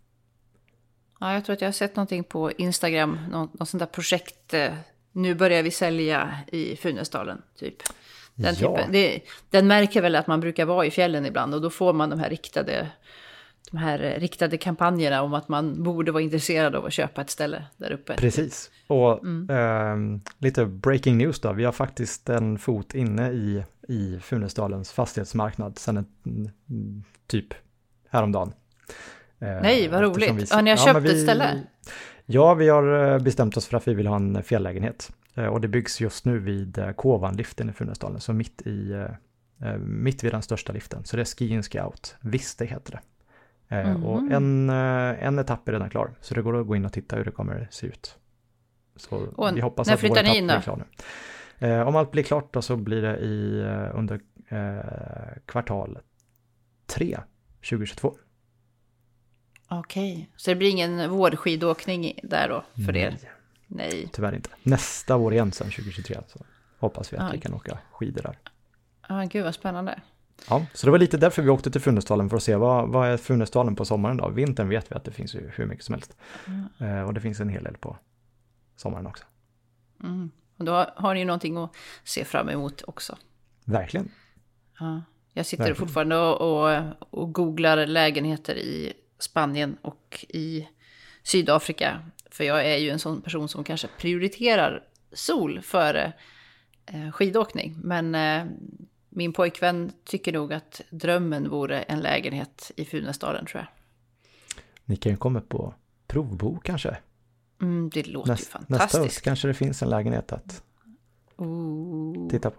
[1.21, 4.55] Ja, jag tror att jag har sett någonting på Instagram, något, något sånt där projekt.
[4.55, 4.75] eh,
[5.13, 7.77] Nu börjar vi sälja i Funäsdalen, typ.
[8.35, 8.77] Den, Ja.
[8.77, 9.21] typen, det,
[9.51, 12.19] den märker väl att man brukar vara i fjällen ibland och då får man de
[12.21, 12.91] här riktade,
[13.71, 17.31] de här eh, riktade kampanjerna om att man borde vara intresserad av att köpa ett
[17.31, 18.15] ställe där uppe.
[18.17, 18.71] Precis.
[18.87, 21.53] Och ehm, lite breaking news då.
[21.53, 26.07] Vi har faktiskt en fot inne i, i Funäsdalens fastighetsmarknad sedan en,
[26.71, 27.47] mm, typ
[28.09, 28.53] häromdagen.
[29.39, 30.31] Eh, Nej, vad roligt.
[30.51, 31.63] vi- Har ni har Ja, köpt vi- ett ställe?
[32.27, 35.11] Ja, vi har eh, bestämt oss för att vi vill ha en fjälllägenhet.
[35.35, 39.69] Eh, Och det byggs just nu vid eh, Kovanliften i Funäsdalen, så mitt, i, eh,
[39.71, 41.05] eh, mitt vid den största liften.
[41.05, 43.01] Så det är Ski In Scout, Viste heter det.
[43.73, 44.33] Eh, Och Mhm.
[44.33, 47.17] en, eh, en etapp är redan klar, så det går att gå in och titta
[47.17, 48.17] hur det kommer se ut.
[48.97, 51.67] Så Och vi hoppas att vår etapp in blir klar nu.
[51.69, 55.99] Eh, Om allt blir klart då så blir det i, eh, under eh, kvartal
[56.87, 57.19] 3
[57.61, 58.15] 2022.
[59.69, 63.11] Okej, så det blir ingen vårskidåkning där då för er?
[63.11, 63.31] Nej,
[63.67, 64.09] Nej.
[64.13, 64.51] tyvärr inte.
[64.63, 66.39] Nästa år igen sen 2023 så
[66.79, 67.31] hoppas vi att Ja.
[67.33, 68.39] vi kan åka skidor där.
[69.01, 70.01] Ah, gud vad spännande.
[70.49, 73.09] Ja, så det var lite därför vi åkte till Funäsdalen för att se vad, vad
[73.09, 74.29] är Funäsdalen på sommaren då?
[74.29, 76.17] Vintern vet vi att det finns ju hur mycket som helst.
[76.81, 77.97] Eh, och det finns en hel del på
[78.77, 79.25] sommaren också.
[80.03, 80.31] Mm.
[80.57, 83.17] Och då har, har ni ju någonting att se fram emot också.
[83.65, 84.11] Verkligen.
[84.79, 85.03] Ja.
[85.33, 85.79] Jag sitter Verkligen.
[85.79, 90.69] fortfarande och, och, och googlar lägenheter i Spanien och i
[91.23, 92.03] Sydafrika.
[92.31, 96.13] För jag är ju en sån person som kanske prioriterar sol före
[96.87, 97.77] eh, skidåkning.
[97.83, 98.45] Men eh,
[99.11, 103.67] min pojkvän tycker nog att drömmen vore en lägenhet i Funäsdalen tror jag.
[104.85, 105.75] Ni kan ju komma på
[106.07, 106.97] provbo kanske.
[107.63, 109.05] Mm, det låter ju Näst, nästa fantastiskt.
[109.05, 110.63] höst kanske det finns en lägenhet att
[111.37, 112.29] Ooh.
[112.31, 112.57] titta på.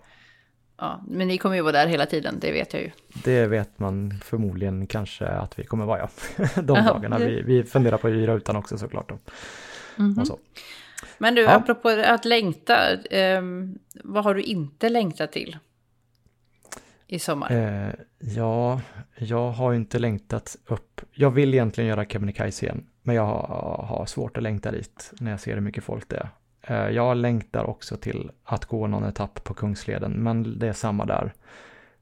[0.78, 2.92] Ja, men ni kommer ju vara där hela tiden, det vet jag ju.
[3.24, 6.10] Det vet man förmodligen kanske att vi kommer vara ja.
[6.62, 7.20] De dagarna.
[7.20, 9.12] det- Vi, vi funderar på att hyra utan också såklart.
[9.96, 10.20] Mhm.
[10.20, 10.40] Och så.
[11.18, 11.50] Men du, Ja.
[11.52, 15.58] apropå att längta, ehm, vad har du inte längtat till
[17.12, 17.52] i sommar?
[17.52, 18.82] Eh, ja,
[19.18, 21.02] jag har inte längtat upp.
[21.12, 25.32] Jag vill egentligen göra Kebnekaise igen, men jag har, har svårt att längta dit när
[25.32, 26.30] jag ser hur mycket folk det är.
[26.62, 31.06] Eh, jag längtar också till att gå någon etapp på Kungsleden, men det är samma
[31.06, 31.34] där.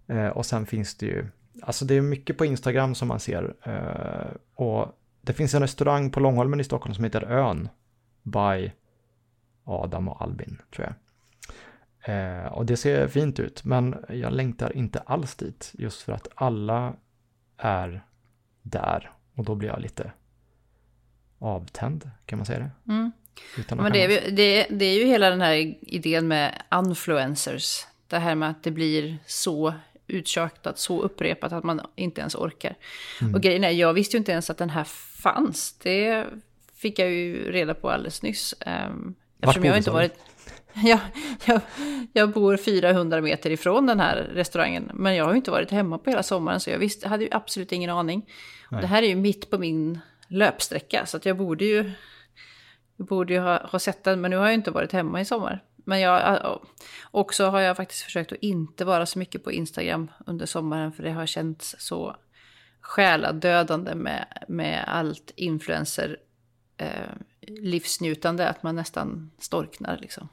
[0.08, 1.26] Eh, och sen finns det ju,
[1.62, 3.54] alltså det är mycket på Instagram som man ser.
[3.64, 4.88] Eh, och
[5.22, 7.70] det finns en restaurang på Långholmen i Stockholm som heter Ön,
[8.24, 8.72] by
[9.64, 10.94] Adam och Albin, tror jag.
[12.04, 15.72] Eh, och det ser fint ut, men jag längtar inte alls dit.
[15.74, 16.94] Just för att alla
[17.58, 18.06] är
[18.62, 19.12] där.
[19.36, 20.12] Och då blir jag lite
[21.40, 22.92] avtänd, kan man säga det?
[22.92, 23.12] Mm.
[23.78, 27.86] Men det är, det, det är ju hela den här idén med influencers.
[28.08, 29.74] Det här med att det blir så
[30.08, 32.76] uttjatat, så upprepat att man inte ens orkar.
[33.22, 33.36] Mm.
[33.36, 35.74] Och grejen är, jag visste ju inte ens att den här fanns.
[35.84, 36.26] Det
[36.74, 38.56] fick jag ju reda på alldeles nyss.
[38.66, 40.18] Um, eftersom jag inte varit...
[40.84, 41.00] Jag,
[41.46, 41.62] jag,
[42.14, 44.92] jag bor 400 meter ifrån den här restaurangen.
[44.94, 47.30] Men jag har ju inte varit hemma på hela sommaren så jag visste, hade ju
[47.32, 48.30] absolut ingen aning.
[48.70, 51.92] Det här är ju mitt på min löpsträcka så att jag borde ju,
[52.98, 54.22] jag borde ju ha, ha sett den.
[54.22, 55.64] Men nu har jag ju inte varit hemma i sommar.
[55.76, 56.60] Men jag,
[57.12, 60.92] också har jag faktiskt försökt att inte vara så mycket på Instagram under sommaren.
[60.92, 62.16] För det har känts så
[62.82, 66.18] själadödande med, med allt influencer
[66.78, 67.10] eh,
[67.42, 70.30] livsnjutande att man nästan storknar liksom.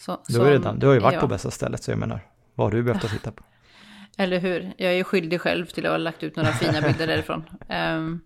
[0.00, 1.20] Så, Du, så- redan, du har ju varit ja.
[1.20, 2.20] på bästa stället, så jag menar,
[2.54, 3.42] vad har du behövt att titta på?
[4.16, 4.72] Eller hur?
[4.76, 7.44] Jag är ju skyldig själv till att ha lagt ut några fina bilder därifrån.
[7.68, 8.20] Ehm,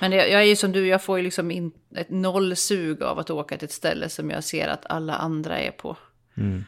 [0.00, 3.02] men jag, jag är ju som du, jag får ju liksom in, ett noll sug
[3.02, 5.96] av att åka till ett ställe som jag ser att alla andra är på.
[6.36, 6.64] Mm.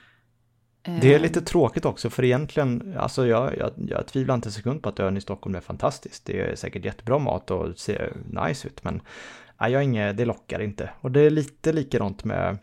[0.82, 4.52] Ehm, Det är lite tråkigt också, för egentligen, alltså jag, jag, jag tvivlar inte en
[4.52, 6.22] sekund på att ön i Stockholm är fantastisk.
[6.24, 8.12] Det är säkert jättebra mat och ser
[8.46, 9.00] nice ut, men
[9.60, 10.90] nej, jag har inget, det lockar inte.
[11.00, 12.58] Och det är lite likadant med,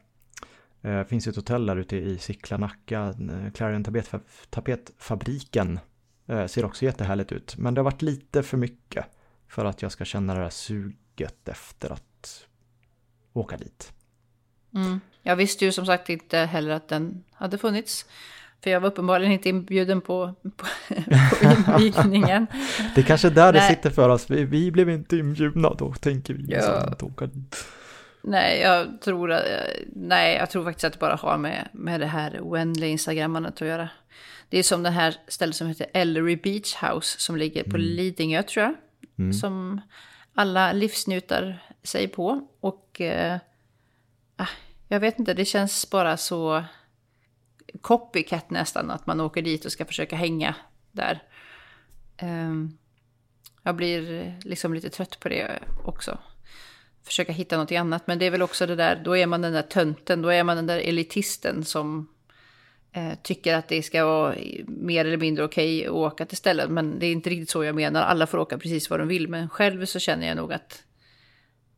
[0.88, 5.80] eh, finns ett hotell där ute i Sickla, Nacka, eh, Clarion tapetfa- tapetfabriken.
[6.28, 9.06] Eh, ser också jättehärligt ut, men det har varit lite för mycket
[9.48, 12.46] för att jag ska känna det här suget efter att
[13.34, 13.92] åka dit.
[14.76, 15.00] Mm.
[15.22, 18.06] Jag visste ju som sagt inte heller att den hade funnits.
[18.64, 20.66] För jag var uppenbarligen inte inbjuden på, på,
[21.76, 22.48] på invigningen.
[22.96, 23.76] Det är kanske där det Nej.
[23.76, 24.30] sitter för oss.
[24.30, 26.58] Vi, vi blev inte inbjudna, då tänker vi Ja.
[26.58, 27.66] liksom att åka dit.
[28.22, 29.40] Nej, jag tror,
[29.96, 33.68] nej, jag tror faktiskt att det bara har med, med det här oändliga instagrammandet att
[33.68, 33.90] göra.
[34.50, 38.44] Det är som det här stället som heter Ellery Beach House som ligger på Lidingö
[38.44, 38.76] tror jag.
[39.36, 39.82] Som
[40.34, 42.48] alla livsnjutar sig på.
[42.60, 43.38] Och eh,
[44.36, 44.48] ah,
[44.88, 46.64] jag vet inte, det känns bara så
[47.82, 50.56] copycat nästan, att man åker dit och ska försöka hänga
[50.92, 51.24] där.
[52.22, 52.78] Um,
[53.64, 56.18] jag blir liksom lite trött på det också.
[57.08, 59.54] Försöka hitta något annat, men det är väl också det där, då är man den
[59.54, 62.10] där tönten, då är man den där elitisten som
[62.92, 64.36] eh, tycker att det ska vara
[64.68, 66.74] mer eller mindre okej att åka till ställen.
[66.74, 69.28] Men det är inte riktigt så jag menar, alla får åka precis vad de vill.
[69.28, 70.84] Men själv så känner jag nog att,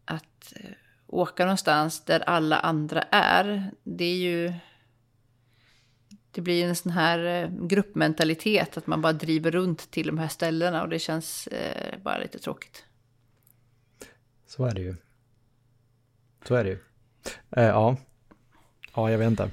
[0.06, 0.72] att eh,
[1.08, 4.54] åka någonstans där alla andra är, det är ju
[6.32, 10.28] det blir en sån här eh, gruppmentalitet, att man bara driver runt till de här
[10.28, 12.86] ställena och det känns eh, bara lite tråkigt.
[14.48, 14.96] Så är det ju.
[16.48, 16.78] Så är det ju.
[17.52, 17.98] Eh, ja.
[18.96, 19.50] ja, jag vet inte.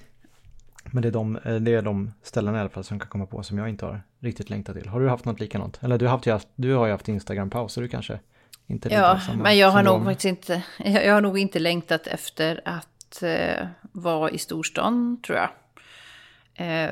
[0.85, 3.27] Men det är, de, eh, det är de ställena i alla fall som kan komma
[3.27, 4.89] på som jag inte har riktigt längtat till.
[4.89, 5.79] Har du haft något likadant?
[5.83, 8.19] Eller du, haft, du har ju haft Instagram-paus, så du kanske
[8.67, 12.61] inte Ja, men jag har nog faktiskt inte, jag, jag, har nog inte längtat efter
[12.65, 15.49] att eh, vara i storstan, tror jag.
[16.55, 16.91] Eh,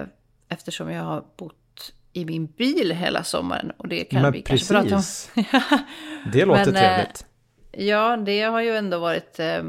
[0.49, 3.71] eftersom jag har bott i min bil hela sommaren.
[3.77, 4.69] Och det kan Men vi precis.
[4.69, 5.79] kanske prata om.
[6.33, 7.27] det låter Men, eh, trevligt.
[7.77, 9.63] Ja, det har ju ändå varit eh,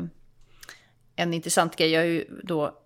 [1.15, 1.91] en intressant grej.
[1.91, 2.77] Jag har ju då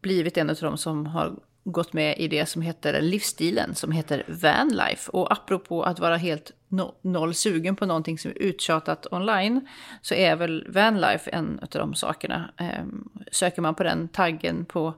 [0.00, 4.24] blivit en av dem som har gått med i det som heter livsstilen, som heter
[4.28, 5.10] vanlife.
[5.10, 9.68] Och apropå att vara helt no noll sugen på någonting som är uttjatat online,
[10.02, 12.52] så är väl vanlife en av de sakerna.
[12.58, 12.84] Eh,
[13.32, 14.94] söker man på den taggen på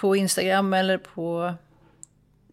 [0.00, 1.54] på Instagram eller på...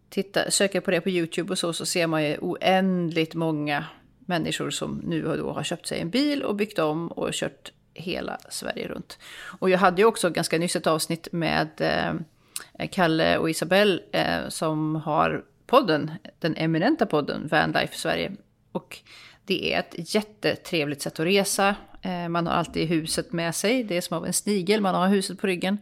[0.10, 3.86] Titta, söker på det på YouTube och så, så ser man ju oändligt många
[4.28, 7.72] människor som nu och då har köpt sig en bil och byggt om och kört
[7.94, 9.20] hela Sverige runt.
[9.60, 14.50] Och jag hade ju också ganska nyss ett avsnitt med eh, Kalle och Isabelle eh,
[14.50, 18.32] som har podden, den eminenta podden Vanlife Sverige.
[18.72, 19.00] Och
[19.46, 21.76] det är ett jättetrevligt sätt att resa.
[22.02, 25.08] Eh, man har alltid huset med sig, det är som av en snigel, man har
[25.08, 25.78] huset på ryggen.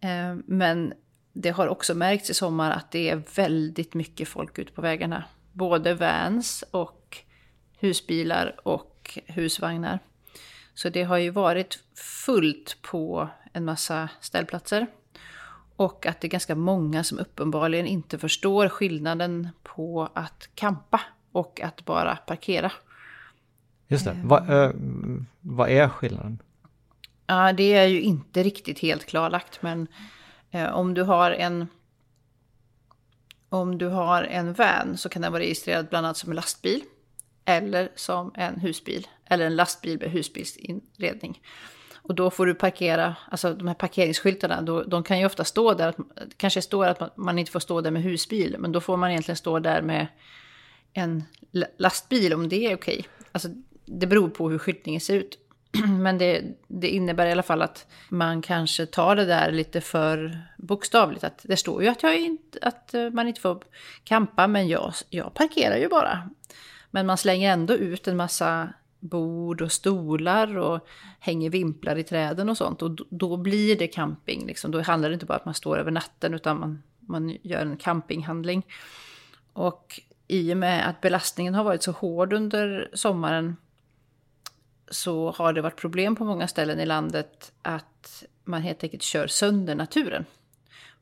[0.00, 0.92] Eh, men
[1.32, 5.24] det har också märkts i sommar att det är väldigt mycket folk ute på vägarna.
[5.52, 6.99] Både vans och
[7.80, 9.98] husbilar och husvagnar.
[10.74, 11.78] Så det har ju varit
[12.24, 14.86] fullt på en massa ställplatser.
[15.76, 21.00] Och att det är ganska många som uppenbarligen inte förstår skillnaden på att kampa
[21.32, 22.72] och att bara parkera.
[23.88, 24.20] Just det.
[24.24, 24.70] Vad, äh,
[25.40, 26.42] vad är skillnaden?
[27.26, 29.86] Ja, det är ju inte riktigt helt klarlagt, men
[30.50, 31.66] eh, om du har en
[33.48, 36.82] om du har en van så kan den vara registrerad bland annat som en lastbil
[37.50, 41.40] eller som en husbil eller en lastbil med husbilsinredning.
[42.02, 45.74] Och då får du parkera, alltså de här parkeringsskyltarna, då, de kan ju ofta stå
[45.74, 48.80] där, det kanske står att man, man, inte får stå där med husbil, men då
[48.80, 50.06] får man egentligen stå där med
[50.92, 51.24] en
[51.78, 53.04] lastbil om det är okej.
[53.32, 53.48] Alltså
[53.84, 55.38] det beror på hur skyltningen ser ut.
[56.00, 60.38] Men det, det, innebär i alla fall att man kanske tar det där lite för
[60.58, 61.24] bokstavligt.
[61.24, 63.62] Att det står ju att, jag inte, att eh, man inte får
[64.04, 66.30] kampa, men jag, jag parkerar ju bara.
[66.90, 70.86] Men man slänger ändå ut en massa bord och stolar och
[71.18, 72.82] hänger vimplar i träden och sånt.
[72.82, 74.46] Och då, blir det camping.
[74.46, 74.70] Liksom.
[74.70, 77.60] Då handlar det inte bara om att man står över natten, utan man, man gör
[77.60, 78.66] en campinghandling.
[79.52, 83.56] Och i och med att belastningen har varit så hård under sommaren
[84.90, 89.26] så har det varit problem på många ställen i landet att man helt enkelt kör
[89.26, 90.24] sönder naturen.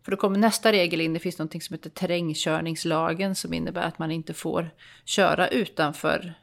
[0.09, 3.99] För då kommer nästa regel in, det finns något som heter terrängkörningslagen som innebär att
[3.99, 4.71] man inte får
[5.05, 6.35] köra utanför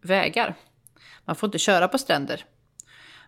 [0.00, 0.54] vägar.
[1.24, 2.44] Man får inte köra på stränder.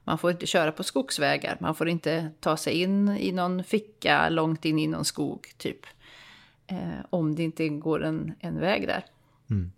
[0.05, 1.57] Man får inte köra på skogsvägar.
[1.61, 5.81] Man får inte ta sig in i någon ficka långt in i någon skog, typ.
[6.67, 9.05] Eh, om det inte går en, en väg där.
[9.51, 9.73] Mm.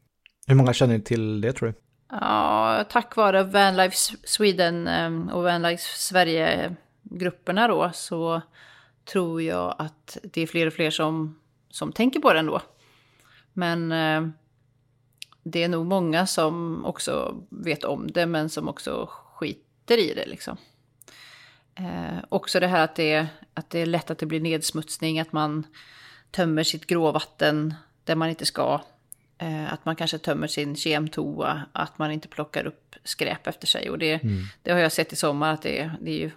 [0.47, 1.75] Hur många känner till det tror du?
[2.11, 8.43] Ja, tack vare Vanlife Sweden ehm, och Vanlife Sverige-grupperna då så
[9.05, 12.63] tror jag att det är fler och fler som, som tänker på det ändå.
[13.53, 14.29] Men eh,
[15.43, 20.27] det är nog många som också vet om det men som också skiter i det
[20.27, 20.57] liksom.
[21.75, 25.33] Eh, också det här att det, att det är lätt att det blir nedsmutsning, att
[25.33, 25.67] man
[26.31, 28.81] tömmer sitt gråvatten där man inte ska.
[29.39, 33.91] Eh, att man kanske tömmer sin kemtoa, att man inte plockar upp skräp efter sig.
[33.91, 34.43] Och det, mm.
[34.63, 36.31] det har jag sett i sommar att det, det är ju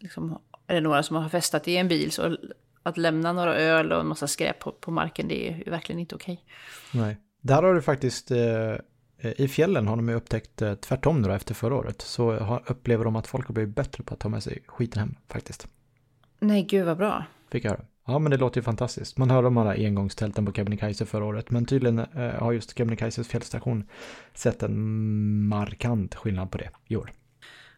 [0.00, 2.36] liksom, är det några som har festat i en bil så
[2.82, 6.00] att lämna några öl och en massa skräp på, på marken det är ju verkligen
[6.00, 6.44] inte okej.
[6.92, 8.74] Nej, där har du faktiskt eh,
[9.36, 13.04] i fjällen har de ju upptäckt eh, tvärtom då, efter förra året så har, upplever
[13.04, 15.68] de att folk har blivit bättre på att ta med sig skiten hem faktiskt.
[16.40, 17.24] Nej, gud vad bra.
[17.50, 17.84] fick jag höra.
[18.06, 19.18] Ja, men det låter ju fantastiskt.
[19.18, 23.28] Man hörde om alla engångstälten på Kebnekaise förra året, men tydligen eh, har just Kebnekaises
[23.28, 23.84] fjällstation
[24.34, 27.12] sett en markant skillnad på det i år.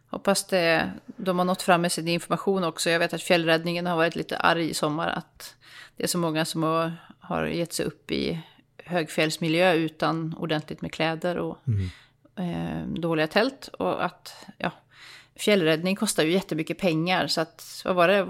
[0.09, 2.89] Hoppas det, de har nått fram med sin information också.
[2.89, 5.55] Jag vet att fjällräddningen har varit lite arg i sommar att
[5.97, 8.41] det är så många som har, har gett sig upp i
[8.77, 11.89] högfjällsmiljö utan ordentligt med kläder och mm.
[12.35, 13.67] eh, dåliga tält.
[13.67, 14.71] Och att ja,
[15.35, 17.27] fjällräddning kostar ju jättemycket pengar.
[17.27, 18.27] Så att, vad var det?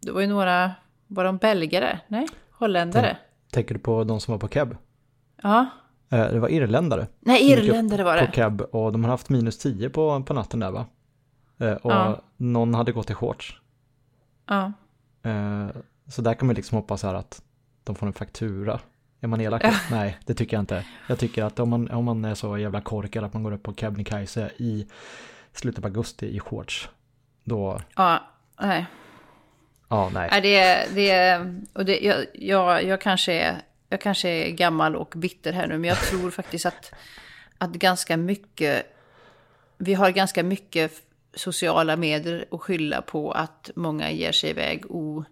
[0.00, 0.72] Det var ju några,
[1.06, 2.00] var de belgare?
[2.08, 3.16] Nej, holländare.
[3.50, 4.76] Tänker du på de som var på Keb?
[5.42, 5.66] Ja.
[6.10, 7.06] Eh, det var irländare.
[7.20, 8.26] Nej, irländare var det.
[8.26, 10.86] På Keb och de har haft minus 10 på, på natten där va?
[11.60, 12.20] Eh, och ja.
[12.36, 13.60] någon hade gått i shorts.
[14.46, 14.72] Ja.
[15.22, 15.68] Eh,
[16.08, 17.42] så där kan man liksom hoppas här att
[17.84, 18.80] de får en faktura.
[19.20, 19.62] Är man elak?
[19.90, 20.84] Nej, det tycker jag inte.
[21.08, 23.62] Jag tycker att om man, om man är så jävla korkad att man går upp
[23.62, 24.86] på Kebnekaise i
[25.52, 26.88] slutet på augusti i shorts,
[27.44, 27.80] då...
[27.96, 28.20] Ja,
[28.60, 28.86] nej.
[29.88, 30.28] Ja, nej.
[30.30, 31.38] nej det, det,
[31.72, 35.78] och det, jag, jag, jag, kanske är, jag kanske är gammal och bitter här nu,
[35.78, 36.92] men jag tror faktiskt att,
[37.58, 38.96] att ganska mycket...
[39.78, 45.24] Vi har ganska mycket sociala medier att skylla på att många ger sig iväg o,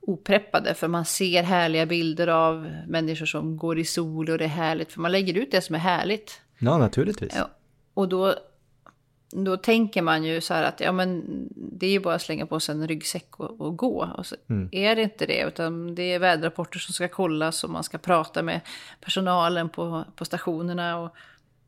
[0.00, 0.74] opreppade.
[0.74, 4.92] För man ser härliga bilder av människor som går i sol och det är härligt.
[4.92, 6.40] För man lägger ut det som är härligt.
[6.58, 7.32] Ja, naturligtvis.
[7.36, 7.50] Ja,
[7.94, 8.34] och då,
[9.30, 12.46] då tänker man ju så här att ja, men det är ju bara att slänga
[12.46, 14.14] på sig en ryggsäck och, och gå.
[14.16, 14.68] Och så mm.
[14.72, 18.42] är det inte det, utan det är väderrapporter som ska kollas och man ska prata
[18.42, 18.60] med
[19.00, 20.98] personalen på, på stationerna.
[20.98, 21.16] Och,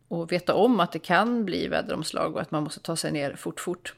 [0.09, 3.35] och veta om att det kan bli väderomslag och att man måste ta sig ner
[3.35, 3.95] fort, fort.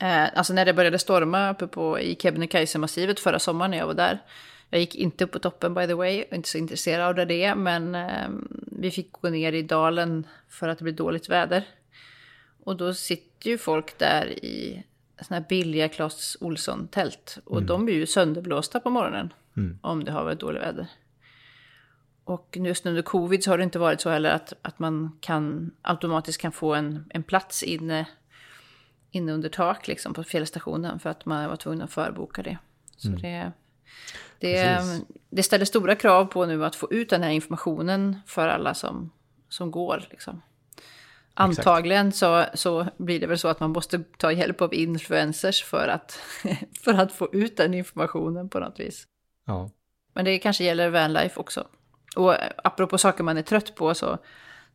[0.00, 3.94] Eh, alltså när det började storma uppe på, i Kebnekaise-massivet förra sommaren när jag var
[3.94, 4.18] där.
[4.70, 7.94] Jag gick inte upp på toppen by the way, inte så intresserad av det, men
[7.94, 8.28] eh,
[8.66, 11.64] vi fick gå ner i dalen för att det blev dåligt väder.
[12.64, 14.84] Och då sitter ju folk där i
[15.20, 17.38] såna här billiga Clas Olsson-tält.
[17.44, 17.66] Och mm.
[17.66, 19.78] de blir ju sönderblåsta på morgonen mm.
[19.82, 20.86] om det har varit dåligt väder.
[22.24, 25.70] Och just under covid så har det inte varit så heller att, att man kan
[25.82, 28.06] automatiskt kan få en, en plats inne,
[29.10, 32.58] inne under tak liksom på fjällstationen för att man var tvungen att förboka det.
[32.96, 33.20] Så mm.
[33.20, 33.52] det,
[34.38, 34.82] det,
[35.30, 39.10] det, ställer stora krav på nu att få ut den här informationen för alla som,
[39.48, 40.04] som går.
[40.10, 40.42] Liksom.
[41.34, 45.88] Antagligen så, så blir det väl så att man måste ta hjälp av influencers för
[45.88, 46.12] att,
[46.84, 49.06] för att få ut den informationen på något vis.
[49.46, 49.70] Ja.
[50.14, 51.66] Men det kanske gäller vanlife också.
[52.16, 54.18] Och apropå saker man är trött på så,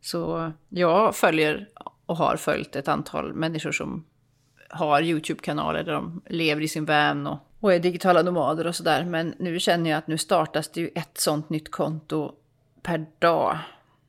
[0.00, 1.68] så jag följer
[2.06, 4.04] och har följt ett antal människor som
[4.70, 9.04] har YouTube-kanaler där de lever i sin van och, och är digitala nomader och sådär.
[9.04, 12.32] Men nu känner jag att nu startas det ju ett sånt nytt konto
[12.82, 13.58] per dag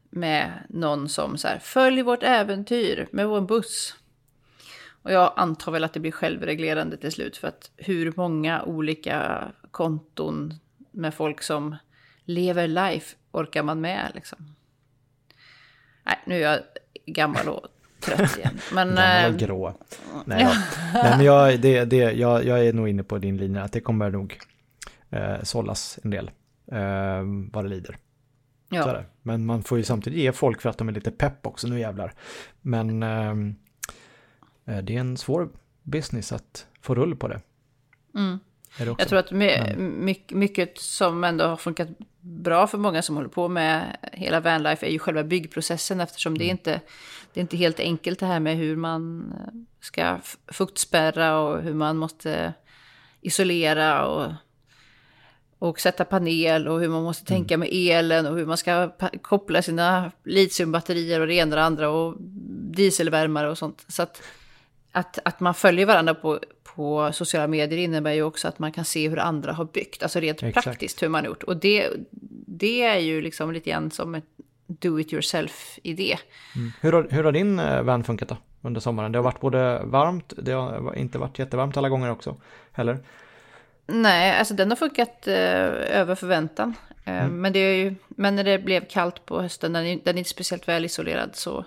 [0.09, 3.95] med någon som så här, följ vårt äventyr med vår buss.
[5.03, 9.47] Och jag antar väl att det blir självreglerande till slut för att hur många olika
[9.71, 10.53] konton
[10.91, 11.75] med folk som
[12.25, 14.55] lever life orkar man med liksom?
[16.03, 16.59] Nej, nu är jag
[17.05, 17.67] gammal och
[17.99, 18.59] trött igen.
[18.73, 19.73] Men, gammal och eh, grå.
[20.25, 20.53] Nej, ja.
[20.93, 23.81] Nej men jag, det, det, jag, jag är nog inne på din linje att det
[23.81, 24.39] kommer nog
[25.09, 26.31] eh, sållas en del
[26.71, 27.97] eh, vad det lider.
[28.69, 29.03] Ja.
[29.21, 31.79] Men man får ju samtidigt ge folk för att de är lite pepp också, nu
[31.79, 32.13] jävlar.
[32.61, 33.55] Men ehm,
[34.65, 35.49] eh, det är en svår
[35.83, 37.41] business att få rull på det.
[38.15, 38.39] Mm.
[38.77, 39.31] Jag tror att
[39.77, 41.87] mycket, mycket som ändå har funkat
[42.21, 46.39] bra för många som håller på med hela vanlife är ju själva byggprocessen eftersom mm.
[46.39, 46.81] det, är inte,
[47.33, 51.73] det är inte helt enkelt det här med hur man eh, ska fuktspärra och hur
[51.73, 52.53] man måste
[53.21, 54.31] isolera och,
[55.59, 57.41] och sätta panel och hur man måste mm.
[57.41, 61.63] tänka med elen och hur man ska koppla sina litiumbatterier och det ena och det
[61.63, 62.15] andra och
[62.75, 63.85] dieselvärmare och sånt.
[63.87, 64.21] Så att,
[64.91, 68.85] att, att man följer varandra på, på sociala medier innebär ju också att man kan
[68.85, 70.63] se hur andra har byggt, alltså rent Exakt.
[70.63, 71.43] praktiskt hur man har gjort.
[71.43, 71.89] Och det,
[72.47, 74.25] det är ju liksom lite grann som ett
[74.69, 76.17] do it yourself-idé.
[76.55, 76.71] Mm.
[76.81, 79.11] Hur, har, hur har din eh, van funkat då under sommaren?
[79.11, 82.35] Det har varit både varmt, det har inte varit jättevarmt alla gånger också,
[82.71, 82.99] heller?
[83.87, 85.35] Nej, alltså den har funkat eh,
[85.99, 86.73] över förväntan.
[87.05, 87.41] Eh, mm.
[87.41, 90.19] men, det är ju, men när det blev kallt på hösten, den är, den är
[90.19, 91.65] inte speciellt väl isolerad, så,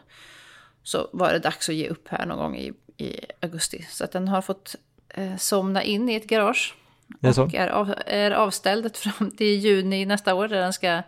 [0.82, 2.72] så var det dags att ge upp här någon gång i,
[3.02, 3.86] i augusti.
[3.90, 4.76] Så att den har fått
[5.08, 6.74] eh, somna in i ett garage.
[7.20, 11.02] Är och är, av, är avställd fram till juni nästa år där den ska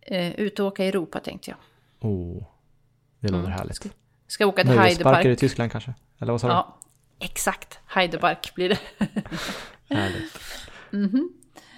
[0.00, 1.58] eh, ut och åka i Europa tänkte jag.
[2.10, 2.44] Oh,
[3.20, 3.58] det låter mm.
[3.58, 3.76] härligt.
[3.76, 3.88] Ska,
[4.26, 5.26] ska åka till Heidepark.
[5.26, 5.94] i Tyskland kanske?
[6.18, 6.52] Eller vad sa du?
[6.52, 6.78] Ja,
[7.18, 7.78] exakt.
[7.86, 8.78] Heidepark blir det.
[9.94, 10.38] härligt.
[10.92, 11.28] Mm -hmm.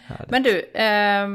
[0.07, 0.31] härligt.
[0.31, 1.29] Men du, eh,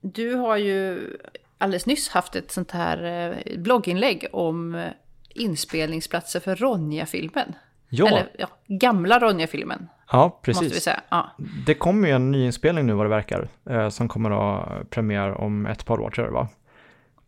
[0.00, 1.10] du har ju
[1.58, 4.90] alldeles nyss haft ett sånt här eh, blogginlägg om eh,
[5.36, 7.54] inspelningsplatser för Ronja-filmen.
[7.88, 8.06] Ja.
[8.06, 9.88] Eller ja, gamla Ronja-filmen.
[10.12, 10.88] Ja, precis.
[11.08, 11.30] Ja.
[11.66, 15.32] Det kommer ju en nyinspelning nu vad det verkar, eh, som kommer att ha premiär
[15.32, 16.48] om ett par år tror jag det var.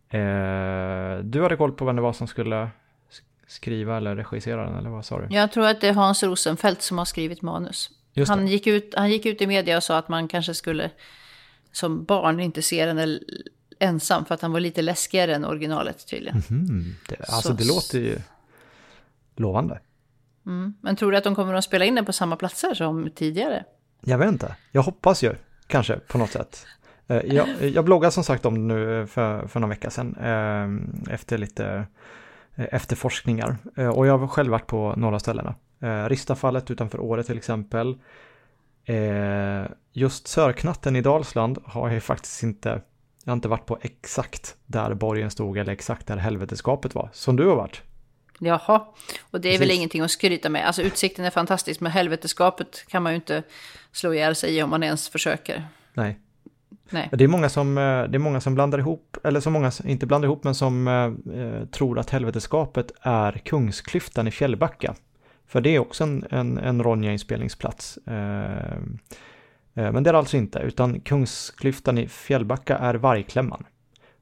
[0.09, 2.69] Eh, du hade koll på vem det var som skulle
[3.47, 5.35] skriva eller regissera den, eller vad sa du?
[5.35, 7.89] Jag tror att det är Hans Rosenfeldt som har skrivit manus.
[8.27, 10.91] Han gick, ut, han gick ut i media och sa att man kanske skulle
[11.71, 13.19] som barn inte se den där
[13.79, 16.41] ensam för att han var lite läskigare än originalet tydligen.
[16.49, 18.17] Mhm, det, alltså Så- det låter ju
[19.35, 19.79] lovande.
[20.45, 20.73] Mm.
[20.81, 23.63] Men tror du att de kommer att spela in den på samma platser som tidigare?
[24.01, 25.35] Jag vet inte, jag hoppas ju
[25.67, 26.65] kanske på något sätt.
[27.07, 31.13] Eh, Jag, jag bloggade som sagt om det nu för, för några vecka sedan eh,
[31.13, 31.85] efter lite
[32.55, 33.57] eh, efterforskningar.
[33.77, 35.55] Eh, Och jag har själv varit på några ställena.
[35.81, 37.97] Eh, Ristafallet utanför Åre till exempel.
[38.85, 42.81] Eh, Just Sörknatten i Dalsland har jag faktiskt inte,
[43.23, 47.35] jag har inte varit på exakt där borgen stod eller exakt där helveteskapet var, som
[47.35, 47.81] du har varit.
[48.39, 48.85] Jaha,
[49.31, 49.77] och det är väl Precis.
[49.77, 50.67] ingenting att skryta med.
[50.67, 53.43] Alltså utsikten är fantastisk, men helveteskapet kan man ju inte
[53.91, 55.67] slå ihjäl sig i om man ens försöker.
[55.93, 56.19] Nej,
[56.89, 57.09] Nej.
[57.11, 60.05] Det är många som, eh, det är många som blandar ihop, eller som många, inte
[60.05, 64.95] blandar ihop, men som eh, eh, tror att helveteskapet är Kungsklyftan i Fjällbacka.
[65.47, 67.97] För det är också en, en, en Ronja-inspelningsplats.
[67.97, 68.77] Eh,
[69.73, 73.65] men det är det alltså inte, utan Kungsklyftan i Fjällbacka är Vargklämman.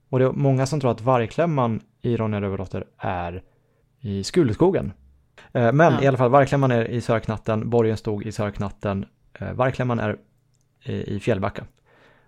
[0.10, 3.44] Och det är många som tror att Vargklämman i Ronja Rövardotter är
[4.00, 4.94] i Skuleskogen.
[5.54, 6.02] Eh, men Ja.
[6.04, 10.18] i alla fall, Vargklämman är i Sörknatten, Borgen stod i Sörknatten, eh, Vargklämman är
[10.84, 11.66] i, Fjällbacka.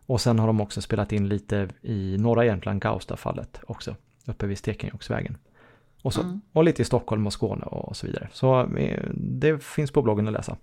[0.05, 3.95] Och sen har de också spelat in lite i norra Jämtland, Gaustafallet också,
[4.25, 5.37] uppe vid Stekenjokksvägen.
[6.03, 6.41] Och, så, Mm.
[6.53, 8.29] och lite i Stockholm och Skåne och så vidare.
[8.33, 10.57] Så eh, det finns på bloggen att läsa.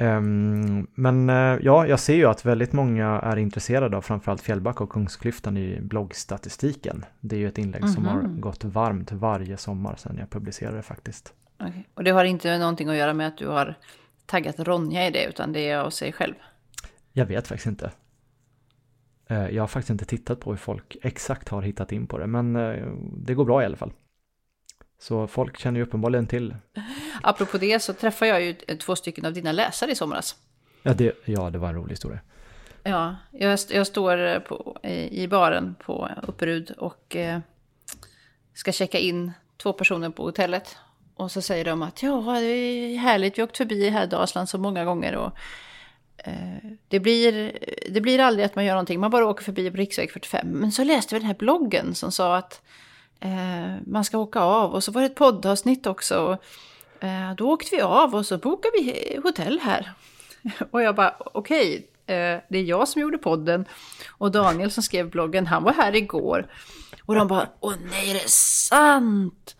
[0.00, 4.84] Ehm, men eh, ja, jag ser ju att väldigt många är intresserade av framförallt Fjällbacka
[4.84, 7.04] och Kungsklyftan i bloggstatistiken.
[7.20, 8.40] Det är ju ett inlägg som har Mhm.
[8.40, 11.34] gått varmt varje sommar sedan jag publicerade det faktiskt.
[11.60, 11.88] Okej.
[11.94, 13.74] Och det har inte någonting att göra med att du har
[14.26, 16.34] taggat Ronja i det, utan det är av sig själv.
[17.12, 17.90] Jag vet faktiskt inte.
[19.26, 22.26] Eh, Jag har faktiskt inte tittat på hur folk exakt har hittat in på det,
[22.26, 22.86] men eh,
[23.16, 23.92] det går bra i alla fall.
[25.00, 26.54] Så folk känner ju uppenbarligen till.
[27.22, 30.36] Apropå det så träffade jag ju två stycken av dina läsare i somras.
[30.82, 32.20] Ja, det, ja, det var en rolig historia.
[32.82, 34.78] Ja, jag, jag står på,
[35.10, 37.40] i baren på Upperud och eh,
[38.54, 39.32] ska checka in
[39.62, 40.76] två personer på hotellet.
[41.14, 44.48] Och så säger de att ja, det är härligt, vi har åkt förbi här Dalsland
[44.48, 45.16] så många gånger.
[45.16, 45.32] Och,
[46.16, 47.58] eh, det, blir,
[47.90, 50.48] det blir aldrig att man gör någonting, man bara åker förbi på riksväg 45.
[50.48, 52.62] Men så läste vi den här bloggen som sa att
[53.20, 56.16] eh, man ska åka av och så var det ett poddavsnitt också.
[56.18, 59.92] Och, eh, då åkte vi av och så bokade vi hotell här.
[60.70, 62.14] Och jag bara, okej, eh,
[62.48, 63.64] det är jag som gjorde podden.
[64.18, 66.46] Och Daniel som skrev bloggen, han var här igår.
[67.04, 69.56] Och de bara, åh nej, är det sant?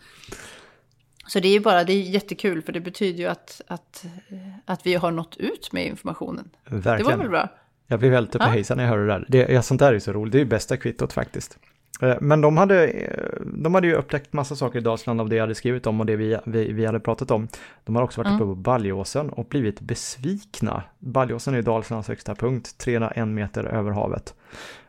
[1.27, 4.37] Så det är ju bara, det är jättekul för det betyder ju att, att, eh,
[4.65, 6.49] att vi har nått ut med informationen.
[6.69, 7.11] Det Verkligen.
[7.11, 7.49] var väl bra?
[7.87, 8.49] Jag blev helt uppe Ja.
[8.51, 9.25] hejsan när jag hörde det där.
[9.27, 11.57] Det, ja, sånt där är så roligt, det är ju bästa kvittot faktiskt.
[12.01, 15.35] Eh, Men de hade, eh, de hade ju upptäckt massa saker i Dalsland av det
[15.35, 17.47] jag hade skrivit om och det vi, vi, vi hade pratat om.
[17.83, 18.41] De har också varit Mm.
[18.41, 20.83] uppe på Baljåsen och blivit besvikna.
[20.99, 24.33] Baljåsen är ju Dalslands högsta punkt, 301 meter över havet.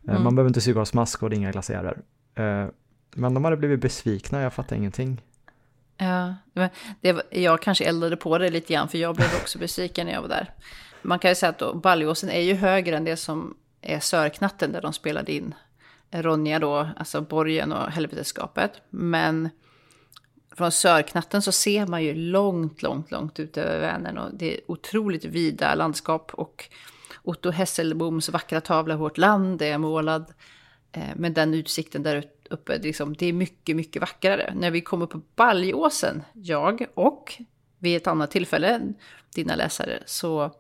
[0.04, 0.22] Eh, Mm.
[0.22, 1.98] Man behöver inte syrgasmask och det är inga glaciärer.
[3.14, 5.20] Men de hade blivit besvikna, jag fattar ingenting.
[5.96, 6.34] Ja,
[7.00, 10.20] det jag kanske eldade på det lite grann för jag blev också besviken när jag
[10.22, 10.50] var där.
[11.02, 14.72] Man kan ju säga att då, Baljåsen är ju högre än det som är Sörknatten
[14.72, 15.54] där de spelade in
[16.12, 18.72] Ronja då, alltså borgen och helveteskapet.
[18.90, 19.48] Men
[20.56, 24.60] från Sörknatten så ser man ju långt, långt, långt ut över Vänern och det är
[24.66, 26.68] otroligt vida landskap och
[27.22, 30.32] Otto Hesselboms vackra tavla Vårt land är målad
[30.92, 32.78] eh, med den utsikten där uppe.
[32.78, 34.54] Liksom, det är mycket, mycket vackrare.
[34.56, 37.42] När vi kommer på Baljåsen, jag och
[37.78, 38.92] vid ett annat tillfälle,
[39.34, 40.54] dina läsare, så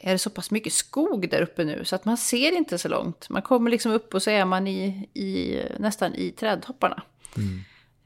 [0.00, 2.88] är det så pass mycket skog där uppe nu så att man ser inte så
[2.88, 3.28] långt.
[3.28, 7.02] Man kommer liksom upp och så är man i, i nästan i trädtopparna.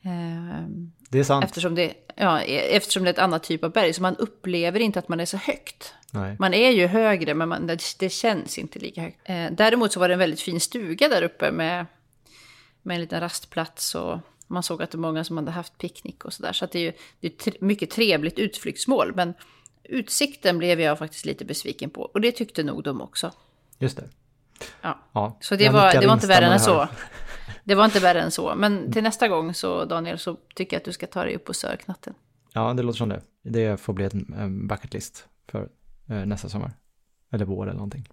[0.02, 1.44] Ehm, Det är sant.
[1.44, 4.98] Eftersom det, ja, eftersom det är ett annat typ av berg, så man upplever inte
[4.98, 5.94] att man är så högt.
[6.10, 6.36] Nej.
[6.38, 9.20] Man är ju högre, men man, det, det känns inte lika högt.
[9.24, 11.86] Eh, däremot så var det en väldigt fin stuga där uppe med,
[12.82, 16.24] med en liten rastplats och man såg att det var många som hade haft picknick
[16.24, 16.52] och sådär.
[16.52, 19.34] Så att det är ju det är mycket trevligt utflyktsmål, men
[19.84, 22.02] utsikten blev jag faktiskt lite besviken på.
[22.02, 23.32] Och det tyckte nog de också.
[23.78, 24.08] Just det.
[24.82, 24.98] Ja.
[25.12, 26.88] Ja, Så det jag var, det var inte värre än så.
[27.66, 28.54] Det var inte värre än så.
[28.54, 31.44] Men till nästa gång så, Daniel, så tycker jag att du ska ta dig upp
[31.44, 32.14] på Sörknatten.
[32.52, 33.22] Ja, det låter som det.
[33.42, 35.68] Det får bli en, bucket list för
[36.08, 36.72] eh, nästa sommar.
[37.32, 38.08] Eller vår eller någonting.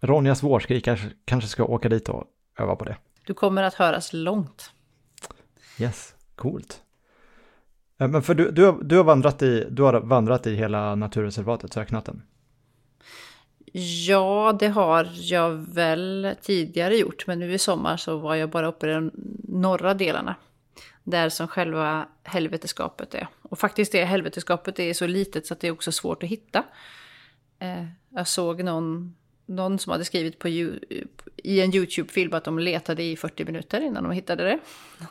[0.00, 2.24] Ronjas vårskrik kanske, kanske ska åka dit och
[2.58, 2.96] öva på det.
[3.26, 4.70] Du kommer att höras långt.
[5.78, 6.82] Yes, coolt.
[8.00, 10.94] Eh, Men för du, du, har, du, har vandrat i, du har vandrat i hela
[10.94, 12.22] naturreservatet, Söknatten?
[14.06, 18.66] Ja, det har jag väl tidigare gjort, men nu i sommar så var jag bara
[18.66, 19.10] uppe i de
[19.48, 20.34] norra delarna.
[21.04, 23.28] Där som själva helveteskapet är.
[23.42, 26.64] Och faktiskt det helveteskapet är så litet så att det är också svårt att hitta.
[27.58, 29.14] Eh, jag såg någon,
[29.46, 34.02] någon som hade skrivit på, i en YouTube-film att de letade i 40 minuter innan
[34.02, 34.58] de hittade det.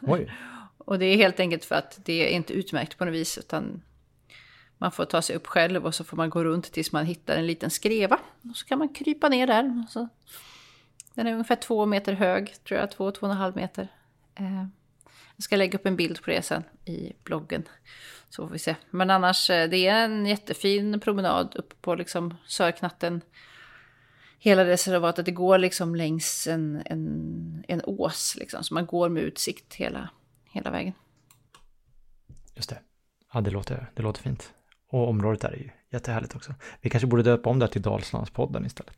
[0.01, 0.31] Oj.
[0.89, 3.81] Och det är helt enkelt för att det är inte utmärkt på något vis, utan
[4.77, 7.35] man får ta sig upp själv och så får man gå runt tills man hittar
[7.35, 8.19] en liten skreva.
[8.49, 9.83] Och så kan man krypa ner där.
[9.89, 10.07] Så
[11.13, 13.87] den är ungefär två meter hög, tror jag, två, två och en halv meter.
[14.35, 14.65] Eh,
[15.35, 17.63] jag ska lägga upp en bild på det sen i bloggen.
[18.29, 18.75] Så får vi se.
[18.89, 23.21] Men annars, eh, det är en jättefin promenad upp på liksom Sörknatten.
[24.39, 28.63] Hela reservatet, det går liksom längs en, en, en ås liksom.
[28.63, 30.09] Så man går med utsikt hela,
[30.51, 30.93] hela vägen.
[32.55, 32.79] Just det.
[33.33, 34.53] Ja, det låter, det låter fint.
[34.91, 36.53] Och området där är ju jättehärligt också.
[36.81, 38.93] Vi kanske borde döpa om det till Dalslandspodden istället.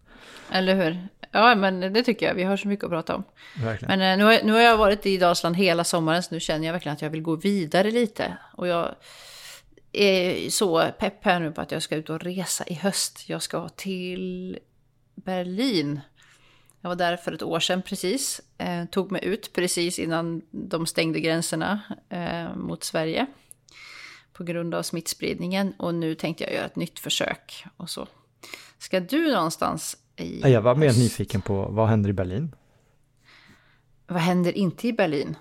[0.52, 1.08] Eller hur?
[1.32, 2.34] Ja, men det tycker jag.
[2.34, 3.24] Vi har så mycket att prata om.
[3.64, 4.00] Verkligen.
[4.00, 6.40] Men eh, nu har, jag, nu har jag varit i Dalsland hela sommaren, så nu
[6.40, 8.38] känner jag verkligen att jag vill gå vidare lite.
[8.54, 8.96] Och jag
[9.92, 13.30] är så pepp här nu på att jag ska ut och resa i höst.
[13.30, 14.60] Jag ska till
[15.16, 16.00] Berlin.
[16.82, 18.42] Jag var där för ett år sedan precis.
[18.58, 23.26] Eh, tog mig ut precis innan de stängde gränserna eh, mot Sverige.
[24.34, 25.74] På grund av smittspridningen.
[25.78, 27.66] Och nu tänkte jag göra ett nytt försök.
[27.78, 28.08] Och så.
[28.78, 30.52] Ska du någonstans i...
[30.52, 32.56] Jag var mer nyfiken på vad händer i Berlin?
[34.08, 35.36] Vad händer inte i Berlin?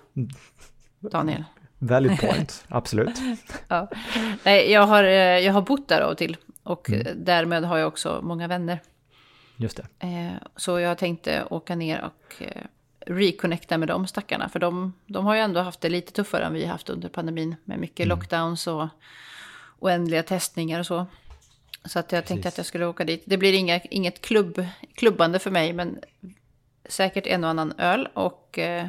[0.99, 1.43] Daniel?
[1.77, 3.21] Valid point, absolut.
[3.67, 3.89] ja.
[4.43, 6.37] Nej, jag har, jag har bott där av och till.
[6.63, 7.25] Och mm.
[7.25, 8.79] därmed har jag också många vänner.
[9.61, 10.39] Just det.
[10.55, 12.41] Så jag tänkte åka ner och
[13.05, 14.49] reconnecta med de stackarna.
[14.49, 17.55] För de, de har ju ändå haft det lite tuffare än vi haft under pandemin.
[17.65, 18.09] Med mycket mm.
[18.17, 18.87] lockdowns och
[19.79, 21.05] oändliga testningar och så.
[21.85, 22.27] Så att jag Precis.
[22.27, 23.23] tänkte att jag skulle åka dit.
[23.25, 25.99] Det blir inga, inget klubb, klubbande för mig, men
[26.85, 28.87] säkert en och annan öl och eh,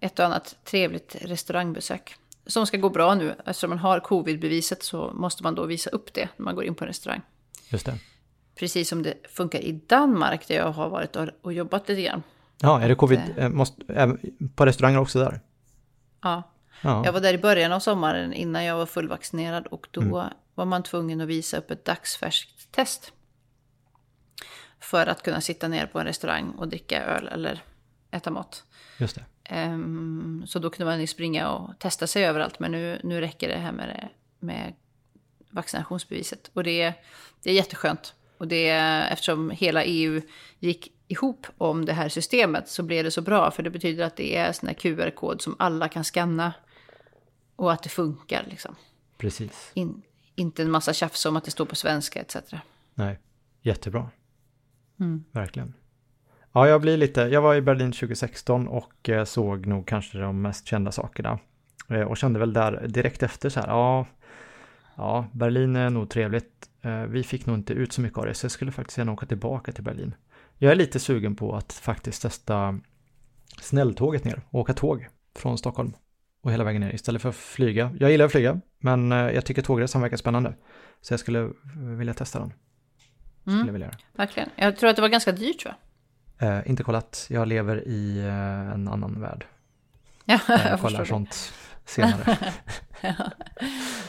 [0.00, 2.14] ett och annat trevligt restaurangbesök.
[2.46, 3.34] Som ska gå bra nu.
[3.46, 6.74] Eftersom man har covid-beviset så måste man då visa upp det när man går in
[6.74, 7.20] på en restaurang.
[7.68, 7.98] Just det.
[8.60, 12.22] Precis som det funkar i Danmark där jag har varit och jobbat lite grann.
[12.60, 14.16] Ja, är det covid att, eh, måste,
[14.54, 15.40] på restauranger också där?
[16.22, 16.42] Ja.
[16.82, 17.02] ja.
[17.04, 20.30] Jag var där i början av sommaren innan jag var fullvaccinerad och då mm.
[20.54, 23.12] var man tvungen att visa upp ett dagsfärskt test.
[24.80, 27.62] För att kunna sitta ner på en restaurang och dricka öl eller
[28.10, 28.64] äta mat.
[28.98, 29.64] Just det.
[29.72, 32.58] Um, så då kunde man springa och testa sig överallt.
[32.58, 34.08] Men nu, nu räcker det här med,
[34.38, 34.74] med
[35.50, 36.50] vaccinationsbeviset.
[36.54, 36.94] Och det,
[37.42, 38.14] det är jätteskönt.
[38.40, 38.68] Och det,
[39.10, 40.20] eftersom hela EU
[40.58, 43.50] gick ihop om det här systemet så blev det så bra.
[43.50, 46.52] För det betyder att det är sån QR-kod som alla kan scanna.
[47.56, 48.74] Och att det funkar liksom.
[49.18, 49.70] Precis.
[49.74, 50.02] In,
[50.34, 52.36] inte en massa tjafs om att det står på svenska etc.
[52.94, 53.18] Nej,
[53.62, 54.10] jättebra.
[55.00, 55.24] Mm.
[55.32, 55.74] Verkligen.
[56.52, 60.42] Ja, jag blir lite, jag var i Berlin 2016 och eh, såg nog kanske de
[60.42, 61.38] mest kända sakerna.
[61.88, 64.06] Eh, och kände väl där direkt efter så här, ja,
[64.96, 66.69] ja, Berlin är nog trevligt.
[66.82, 69.12] Eh, vi fick nog inte ut så mycket av det, så jag skulle faktiskt gärna
[69.12, 70.14] åka tillbaka till Berlin.
[70.58, 72.80] Jag är lite sugen på att faktiskt testa
[73.60, 75.92] snälltåget ner och åka tåg från Stockholm
[76.42, 77.96] och hela vägen ner istället för att flyga.
[78.00, 80.54] Jag gillar att flyga, men jag tycker tågresan verkar spännande.
[81.00, 82.52] Så jag skulle vilja testa den.
[83.42, 84.48] Skulle mm, vilja Verkligen.
[84.56, 85.74] Jag tror att det var ganska dyrt va?
[86.38, 89.46] Eh, inte kollat, jag lever i eh, en annan värld.
[90.24, 91.52] Ja, jag, jag kollar sånt
[91.84, 92.38] senare.
[93.00, 93.14] ja.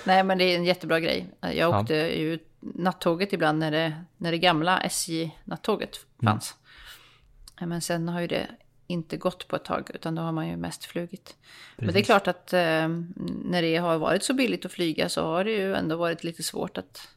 [0.06, 1.30] Nej, men det är en jättebra grej.
[1.54, 2.08] Jag åkte ja.
[2.08, 6.56] ju nattåget ibland när det, när det gamla SJ-nattåget fanns.
[7.58, 7.70] Mm.
[7.70, 8.48] Men sen har ju det
[8.88, 11.26] inte gått på ett tag, utan då har man ju mest flugit.
[11.26, 11.36] Precis.
[11.76, 12.88] Men det är klart att eh,
[13.46, 16.44] när det har varit så billigt att flyga så har det ju ändå varit lite
[16.44, 17.08] svårt att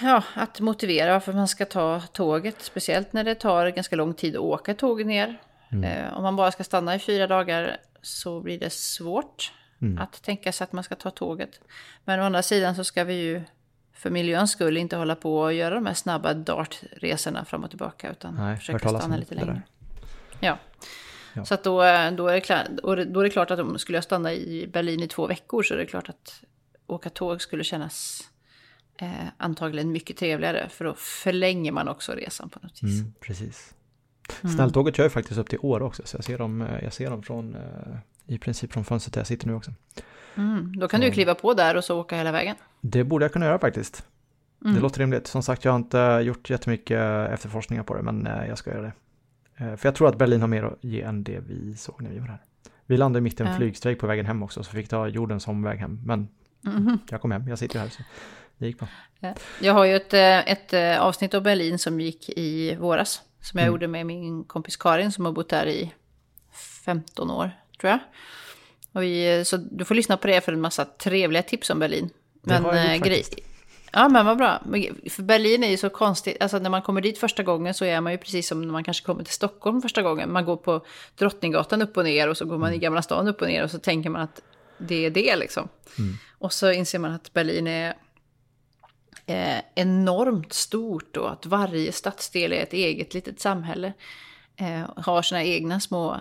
[0.00, 2.62] Ja, att motivera varför man ska ta tåget.
[2.62, 5.40] Speciellt när det tar ganska lång tid att åka tåget ner.
[5.72, 5.84] Mm.
[5.84, 9.52] Eh, om man bara ska stanna i fyra dagar så blir det svårt
[9.82, 9.98] mm.
[9.98, 11.60] att tänka sig att man ska ta tåget.
[12.04, 13.42] Men å andra sidan så ska vi ju
[13.98, 18.10] för miljöns skull inte hålla på och göra de här snabba dartresorna fram och tillbaka.
[18.10, 19.62] Utan Nej, försöka stanna lite längre.
[20.40, 20.58] Ja.
[21.34, 21.44] ja.
[21.44, 21.76] Så att då,
[22.16, 25.02] då, är det klart, då är det klart att om skulle jag stanna i Berlin
[25.02, 26.42] i två veckor så är det klart att
[26.86, 28.22] åka tåg skulle kännas
[29.00, 30.68] eh, antagligen mycket trevligare.
[30.68, 33.00] För då förlänger man också resan på något vis.
[33.00, 33.74] Mm, precis.
[34.42, 34.56] Mm.
[34.56, 36.02] Snälltåget kör ju faktiskt upp till Åre också.
[36.04, 39.20] Så jag ser dem, eh, jag ser dem från, eh, i princip från fönstret där
[39.20, 39.72] jag sitter nu också.
[40.38, 41.06] Mm, då kan så.
[41.06, 42.56] du kliva på där och så åka hela vägen.
[42.80, 44.04] Det borde jag kunna göra faktiskt.
[44.62, 44.74] Mm.
[44.74, 45.26] Det låter rimligt.
[45.26, 48.82] Som sagt, jag har inte gjort jättemycket efterforskningar på det, men eh, jag ska göra
[48.82, 48.92] det.
[49.76, 52.18] För jag tror att Berlin har mer att ge än det vi såg när vi
[52.18, 52.38] var här.
[52.86, 55.78] Vi landade mitt i en flygstrejk på vägen hem också, så fick ta jordens omväg
[55.78, 56.00] hem.
[56.04, 56.28] Men
[56.66, 56.98] mm.
[57.10, 57.88] jag kom hem, jag sitter här.
[57.88, 58.02] Så
[58.58, 58.88] det gick bra.
[59.60, 63.22] Jag har ju ett, eh, ett eh, avsnitt av Berlin som gick i våras.
[63.40, 63.74] Som jag mm.
[63.74, 65.94] gjorde med min kompis Karin som har bott där i
[66.84, 67.98] 15 år, tror jag.
[68.92, 72.10] Vi, så du får lyssna på det för en massa trevliga tips om Berlin.
[72.42, 73.24] Men, det har jag gjort, grej,
[73.92, 74.62] Ja, men vad bra.
[75.10, 76.36] För Berlin är ju så konstigt.
[76.40, 78.84] Alltså när man kommer dit första gången så är man ju precis som när man
[78.84, 80.32] kanske kommer till Stockholm första gången.
[80.32, 80.86] Man går på
[81.18, 82.80] Drottninggatan upp och ner och så går man i mm.
[82.80, 84.40] Gamla stan upp och ner och så tänker man att
[84.78, 85.68] det är det liksom.
[85.98, 86.16] Mm.
[86.38, 87.94] Och så inser man att Berlin är
[89.26, 93.92] eh, enormt stort och att varje stadsdel är ett eget litet samhälle.
[94.56, 96.16] Eh, har sina egna små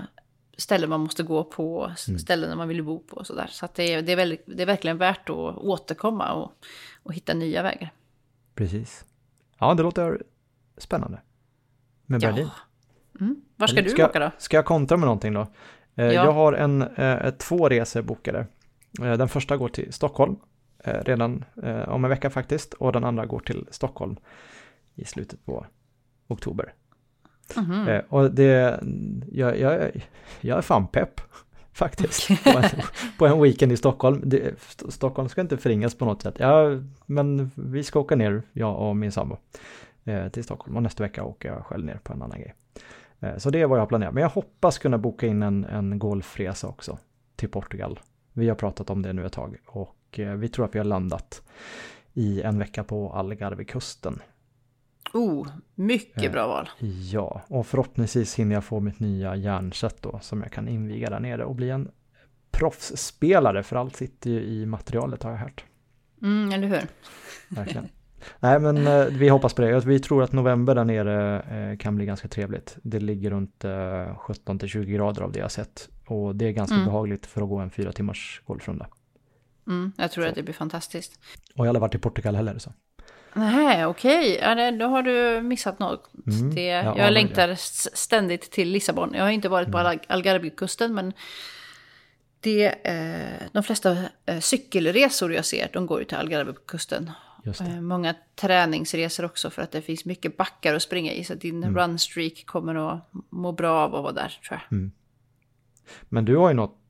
[0.57, 2.19] ställen man måste gå på, mm.
[2.19, 3.47] ställen man vill bo på och sådär.
[3.51, 6.51] Så att det, är, det, är väldigt, det är verkligen värt att återkomma och,
[7.03, 7.93] och hitta nya vägar.
[8.55, 9.05] Precis.
[9.59, 10.23] Ja, det låter
[10.77, 11.21] spännande.
[12.05, 12.49] Med Berlin.
[12.53, 13.19] Ja.
[13.19, 13.41] Mm.
[13.55, 14.31] Var ska Eller, du ska, åka då?
[14.37, 15.47] Ska jag kontra med någonting då?
[15.95, 16.11] Eh, ja.
[16.11, 18.47] Jag har en, eh, två resor bokade.
[19.01, 20.35] Eh, den första går till Stockholm
[20.83, 24.15] eh, redan eh, om en vecka faktiskt och den andra går till Stockholm
[24.95, 25.65] i slutet på
[26.27, 26.73] oktober.
[27.55, 28.03] Mm -hmm.
[28.09, 28.79] och det,
[29.31, 29.91] jag, jag,
[30.41, 31.21] jag är fan pepp
[31.73, 32.43] faktiskt.
[32.43, 32.63] på, en,
[33.17, 34.21] på en weekend i Stockholm.
[34.25, 36.35] Det, Stockholm ska inte förringas på något sätt.
[36.37, 39.37] Ja, men vi ska åka ner, jag och min sambo,
[40.05, 40.75] eh, till Stockholm.
[40.77, 42.53] Och nästa vecka åker jag själv ner på en annan grej.
[43.19, 44.13] Eh, så det är vad jag har planerat.
[44.13, 46.97] Men jag hoppas kunna boka in en, en golfresa också
[47.35, 47.99] till Portugal.
[48.33, 50.85] Vi har pratat om det nu ett tag och eh, vi tror att vi har
[50.85, 51.41] landat
[52.13, 54.19] i en vecka på Algarvekusten.
[55.13, 56.69] Oh, mycket eh, bra val.
[57.11, 61.19] Ja, och förhoppningsvis hinner jag få mitt nya järnset då som jag kan inviga där
[61.19, 61.91] nere och bli en
[62.51, 65.65] proffsspelare för allt sitter ju i materialet har jag hört.
[66.21, 66.81] Mm, eller hur?
[67.49, 67.87] Verkligen.
[68.39, 69.85] Nej men eh, vi hoppas på det.
[69.85, 72.77] Vi tror att november där nere eh, kan bli ganska trevligt.
[72.83, 73.65] Det ligger runt
[74.17, 75.89] 17 till 20 grader av det jag sett.
[76.07, 76.85] Och det är ganska mm.
[76.85, 78.87] behagligt för att gå en fyra timmars golfrunda.
[79.67, 80.29] Mm, jag tror så.
[80.29, 81.19] att det blir fantastiskt.
[81.55, 82.73] Och jag har aldrig varit i Portugal heller så.
[83.37, 84.37] Nej, okej.
[84.37, 84.61] Okay.
[84.61, 86.09] Ja, då har du missat något.
[86.27, 87.57] Mm, det, jag, jag längtar det.
[87.57, 89.13] ständigt till Lissabon.
[89.13, 89.99] Jag har inte varit på mm.
[90.07, 91.13] Algarvekusten, men
[92.39, 97.11] det, eh, de flesta eh, cykelresor jag ser, de går ju till Algarvekusten.
[97.59, 101.23] Eh, många träningsresor också för att det finns mycket backar att springa i.
[101.23, 101.77] Så din mm.
[101.77, 104.77] runstreak kommer att må bra av att vara där, tror jag.
[104.77, 104.91] Mm.
[106.09, 106.86] Men du har ju något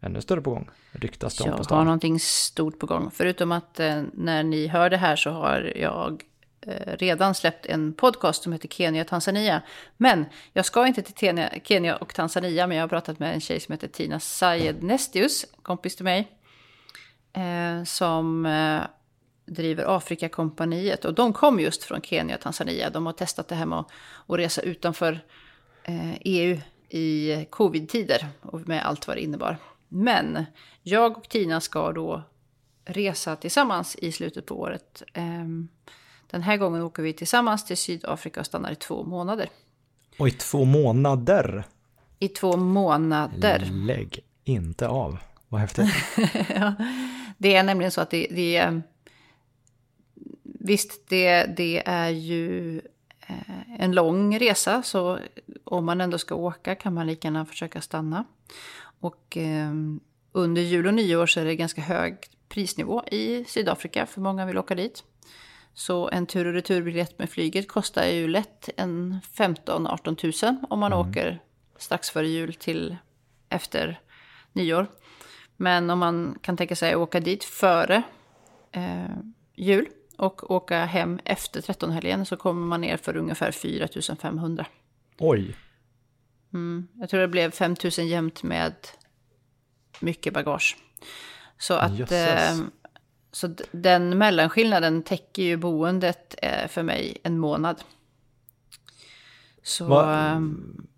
[0.00, 0.70] ännu större på gång?
[0.92, 1.74] Ryktas det om på stan?
[1.74, 3.10] Jag har någonting stort på gång.
[3.14, 6.22] Förutom att eh, när ni hör det här så har jag
[6.60, 9.62] eh, redan släppt en podcast som heter Kenya Tanzania.
[9.96, 13.40] Men jag ska inte till Kenya, Kenya och Tanzania, men jag har pratat med en
[13.40, 16.36] tjej som heter Tina Sayed Nestius, kompis till mig.
[17.32, 18.80] Eh, som eh,
[19.46, 21.04] driver Afrikakompaniet.
[21.04, 22.90] Och de kom just från Kenya och Tanzania.
[22.90, 23.90] De har testat det här med att,
[24.26, 25.20] att resa utanför
[26.20, 29.56] EU eh, e i covid-tider och med allt vad det innebar.
[29.92, 30.44] Men
[30.82, 32.22] jag och Tina ska då
[32.84, 35.02] resa tillsammans i slutet på året.
[35.12, 35.68] Ehm,
[36.30, 39.48] den här gången åker vi tillsammans till Sydafrika och stannar i två månader.
[40.18, 41.64] Och i två månader?
[42.18, 43.68] I två månader.
[43.70, 45.18] Lägg inte av.
[45.48, 45.88] Vad häftigt.
[46.54, 46.74] ja,
[47.38, 48.82] det är nämligen så att det, det
[50.62, 52.78] Visst, det, det är ju
[53.26, 55.18] eh, en lång resa, så
[55.64, 58.24] om man ändå ska åka kan man lika gärna försöka stanna.
[59.00, 59.72] Och eh,
[60.32, 62.16] under jul och nyår så är det ganska hög
[62.48, 65.04] prisnivå i Sydafrika för många vill åka dit.
[65.74, 70.92] Så en tur och returbiljett med flyget kostar ju lätt en 15-18 000 om man
[70.92, 71.08] mm.
[71.08, 71.42] åker
[71.76, 72.96] strax före jul till
[73.48, 74.00] efter
[74.52, 74.86] nyår.
[75.56, 78.02] Men om man kan tänka sig att åka dit före
[78.72, 79.16] eh,
[79.54, 79.86] jul
[80.16, 83.88] och åka hem efter 13-helgen så kommer man ner för ungefär 4
[84.20, 84.66] 500.
[85.18, 85.56] Oj!
[86.54, 88.74] Mm, jag tror det blev 5 000 jämnt med
[90.00, 90.76] mycket bagage.
[91.58, 92.56] Så att eh,
[93.32, 97.82] så den mellanskillnaden täcker ju boendet eh, för mig en månad.
[99.62, 100.40] Så, vad, eh,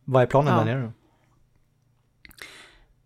[0.05, 0.59] vad är planen ja.
[0.59, 0.93] där nere då?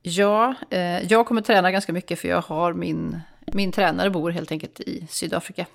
[0.02, 3.20] Ja, eh, jag kommer träna ganska mycket för jag har min,
[3.52, 5.66] min tränare bor helt enkelt i Sydafrika.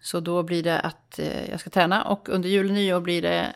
[0.00, 3.22] Så då blir det att eh, jag ska träna och under jul och nyår blir
[3.22, 3.54] det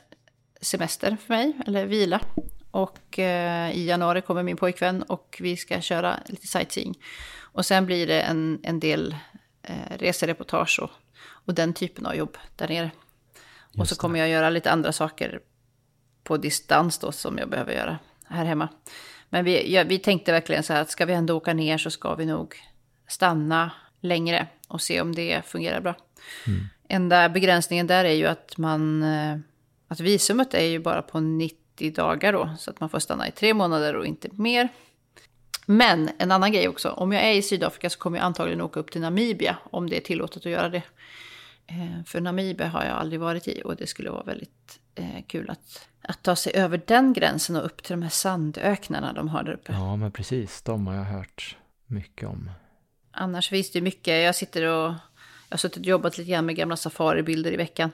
[0.61, 2.21] semester för mig, eller vila.
[2.71, 6.99] Och eh, i januari kommer min pojkvän och vi ska köra lite sightseeing.
[7.41, 9.17] Och sen blir det en, en del
[9.63, 10.91] eh, resereportage och,
[11.21, 12.91] och den typen av jobb där nere.
[13.73, 15.41] Just och så kommer jag göra lite andra saker
[16.25, 18.69] på distans då som jag behöver göra här hemma.
[19.29, 21.91] Men vi, ja, vi tänkte verkligen så här att ska vi ändå åka ner så
[21.91, 22.57] ska vi nog
[23.09, 25.95] stanna längre och se om det fungerar bra.
[26.47, 26.69] Mm.
[26.89, 29.39] Enda begränsningen där är ju att man, eh,
[29.89, 33.31] att visumet är ju bara på 90 dagar då, så att man får stanna i
[33.31, 34.69] tre månader och inte mer.
[35.67, 38.81] Men en annan grej också, om jag är i Sydafrika så kommer jag antagligen åka
[38.81, 40.83] upp till Namibia om det är tillåtet att göra det.
[41.67, 45.51] Eh, för Namibia har jag aldrig varit i och det skulle vara väldigt eh, kul
[45.51, 49.43] att, att ta sig över den gränsen och upp till de här sandöknarna de har
[49.43, 49.73] där uppe.
[49.73, 50.63] Ja, men precis.
[50.63, 52.51] De har jag hört mycket om.
[53.11, 54.25] Annars finns det mycket.
[54.25, 54.95] Jag sitter och
[55.49, 57.91] jag har suttit och jobbat lite grann med gamla safaribilder i veckan.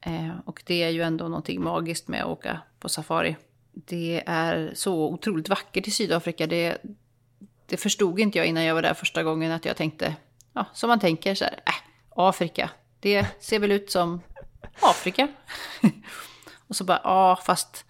[0.00, 3.36] Eh, och det är ju ändå någonting magiskt med att åka på safari.
[3.72, 6.46] Det är så otroligt vackert i Sydafrika.
[6.46, 6.78] Det,
[7.66, 10.16] det förstod inte jag innan jag var där första gången att jag tänkte,
[10.52, 11.74] ja, som man tänker så här, äh,
[12.10, 12.70] Afrika,
[13.00, 14.20] det ser väl ut som
[14.80, 15.28] Afrika.
[16.68, 17.84] och så bara, ja, fast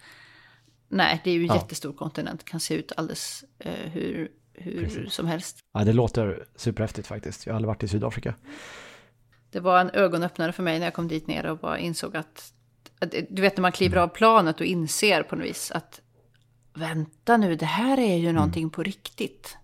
[0.87, 1.55] nej, det är ju en ja.
[1.55, 5.59] jättestor kontinent, kan se ut alldeles eh, hur, hur som helst.
[5.73, 7.45] Ja, det låter superhäftigt faktiskt.
[7.45, 8.35] Jag har aldrig varit i Sydafrika.
[9.51, 12.53] Det var en ögonöppnare för mig när jag kom dit ner och bara insåg att,
[12.99, 16.01] att du vet när man kliver av planet och inser på något vis att
[16.73, 18.35] vänta nu, det här är ju mm.
[18.35, 19.57] någonting på riktigt.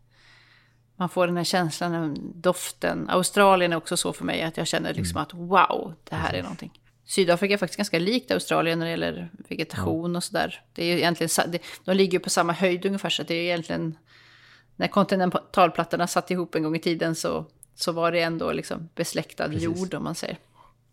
[0.95, 3.09] Man får den här känslan, doften.
[3.09, 5.23] Australien är också så för mig att jag känner liksom mm.
[5.23, 6.81] att wow, det här är någonting.
[7.05, 10.61] Sydafrika är faktiskt ganska likt Australien när det gäller vegetation och sådär.
[10.73, 13.97] Det är ju egentligen, de ligger ju på samma höjd ungefär så det är egentligen
[14.75, 17.45] när kontinentalplattorna satt ihop en gång i tiden så,
[17.77, 19.63] så var det ändå liksom besläktad precis.
[19.63, 20.37] jord om man säger.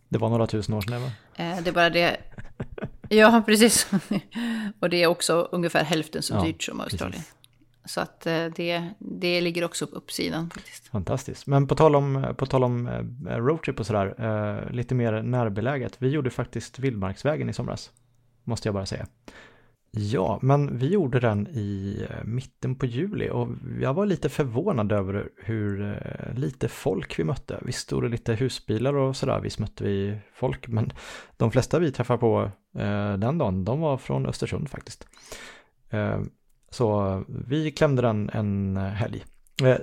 [0.08, 1.10] Det var några tusen år sedan va?
[1.34, 2.16] Eh, det är bara det.
[3.08, 3.90] Ja, precis.
[4.80, 7.12] och det är också ungefär hälften så dyrt som Australien.
[7.12, 7.34] Precis.
[7.84, 10.88] Så att eh, det, det ligger också på uppsidan faktiskt.
[10.88, 11.46] Fantastiskt.
[11.46, 15.96] Men på tal om, på tal om eh, roadtrip och sådär, lite mer närbeläget.
[15.98, 17.90] Vi gjorde faktiskt Vildmarksvägen i somras,
[18.44, 19.06] måste jag bara säga.
[19.96, 23.48] Ja, men vi gjorde den i eh, mitten på juli och
[23.80, 27.58] jag var lite förvånad över hur eh, lite folk vi mötte.
[27.62, 30.92] Visst stod det lite husbilar och sådär, visst mötte vi folk, men
[31.36, 35.06] de flesta vi träffade på eh, den dagen, de var från Östersund faktiskt.
[36.70, 39.24] Så vi klämde den en helg.
[39.62, 39.76] Eh,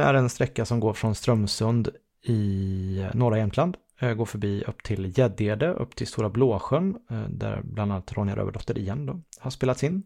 [0.00, 1.88] är en sträcka som går från Strömsund
[2.24, 7.60] i norra Jämtland, Eh, går förbi upp till Gäddede, upp till Stora Blåsjön, eh, där
[7.64, 10.02] bland annat Ronja Rövardotter igen då, har spelats in.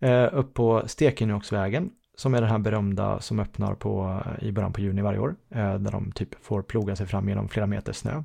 [0.00, 4.80] Eh, upp på Stekenjokksvägen, som är den här berömda som öppnar på, i början på
[4.80, 8.22] juni varje år, där de typ får ploga sig fram genom flera meter snö.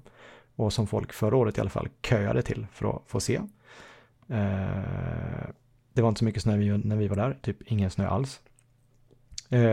[0.56, 3.42] Och som folk förra året i alla fall köade till för att få se.
[5.94, 8.42] Det var inte så mycket snö när vi var där, typ ingen snö alls.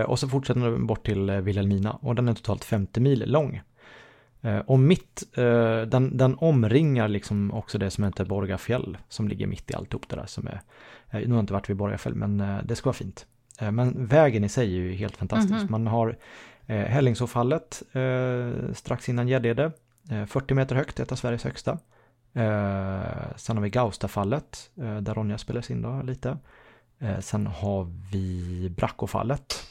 [0.06, 3.61] Och så fortsätter den bort till Vilhelmina och den är totalt 50 mil lång.
[4.43, 9.47] Eh, och mitt, eh, den, den omringar liksom också det som heter Borgafjäll som ligger
[9.47, 10.61] mitt i alltihop det där som är,
[11.11, 13.26] eh, nu har jag inte varit vid Borgafjäll men det ska vara fint.
[13.72, 15.53] men vägen i sig är ju helt fantastisk.
[15.53, 15.70] Mm -hmm.
[15.70, 16.16] Man har
[16.66, 17.82] eh, Hällingsåfallet
[18.72, 19.72] strax innan Gäddede,
[20.26, 21.78] 40 meter högt, ett av Sveriges högsta.
[23.36, 26.39] Sen har vi Gaustafallet där Ronja spelas in då lite.
[27.20, 29.66] Sen har vi Brackofallet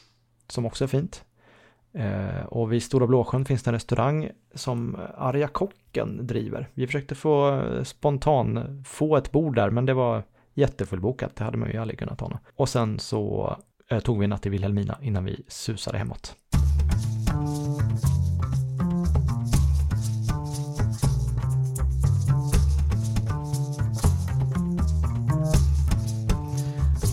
[0.47, 1.25] som också är fint.
[1.97, 6.69] Eh, och vid Stora Blåsjön finns det en restaurang som Arja Kocken driver.
[6.73, 10.23] Vi försökte få eh, spontan få ett bord där men det var
[10.53, 11.35] jättefullbokat.
[11.35, 12.39] Det hade man ju aldrig kunnat ana.
[12.55, 13.55] Och sen så
[13.91, 16.35] eh, tog vi en natt i Vilhelmina innan vi susade hemåt.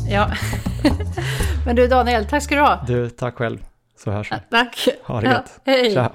[0.08, 0.30] Ja.
[1.66, 2.84] Men du Daniel, tack ska du ha.
[2.86, 3.58] Du, tack själv.
[4.04, 4.36] Så hörs vi.
[4.50, 4.88] Tack.
[5.02, 5.60] Ha det gött.
[5.64, 5.92] Ja, hej.
[5.94, 6.10] Tja.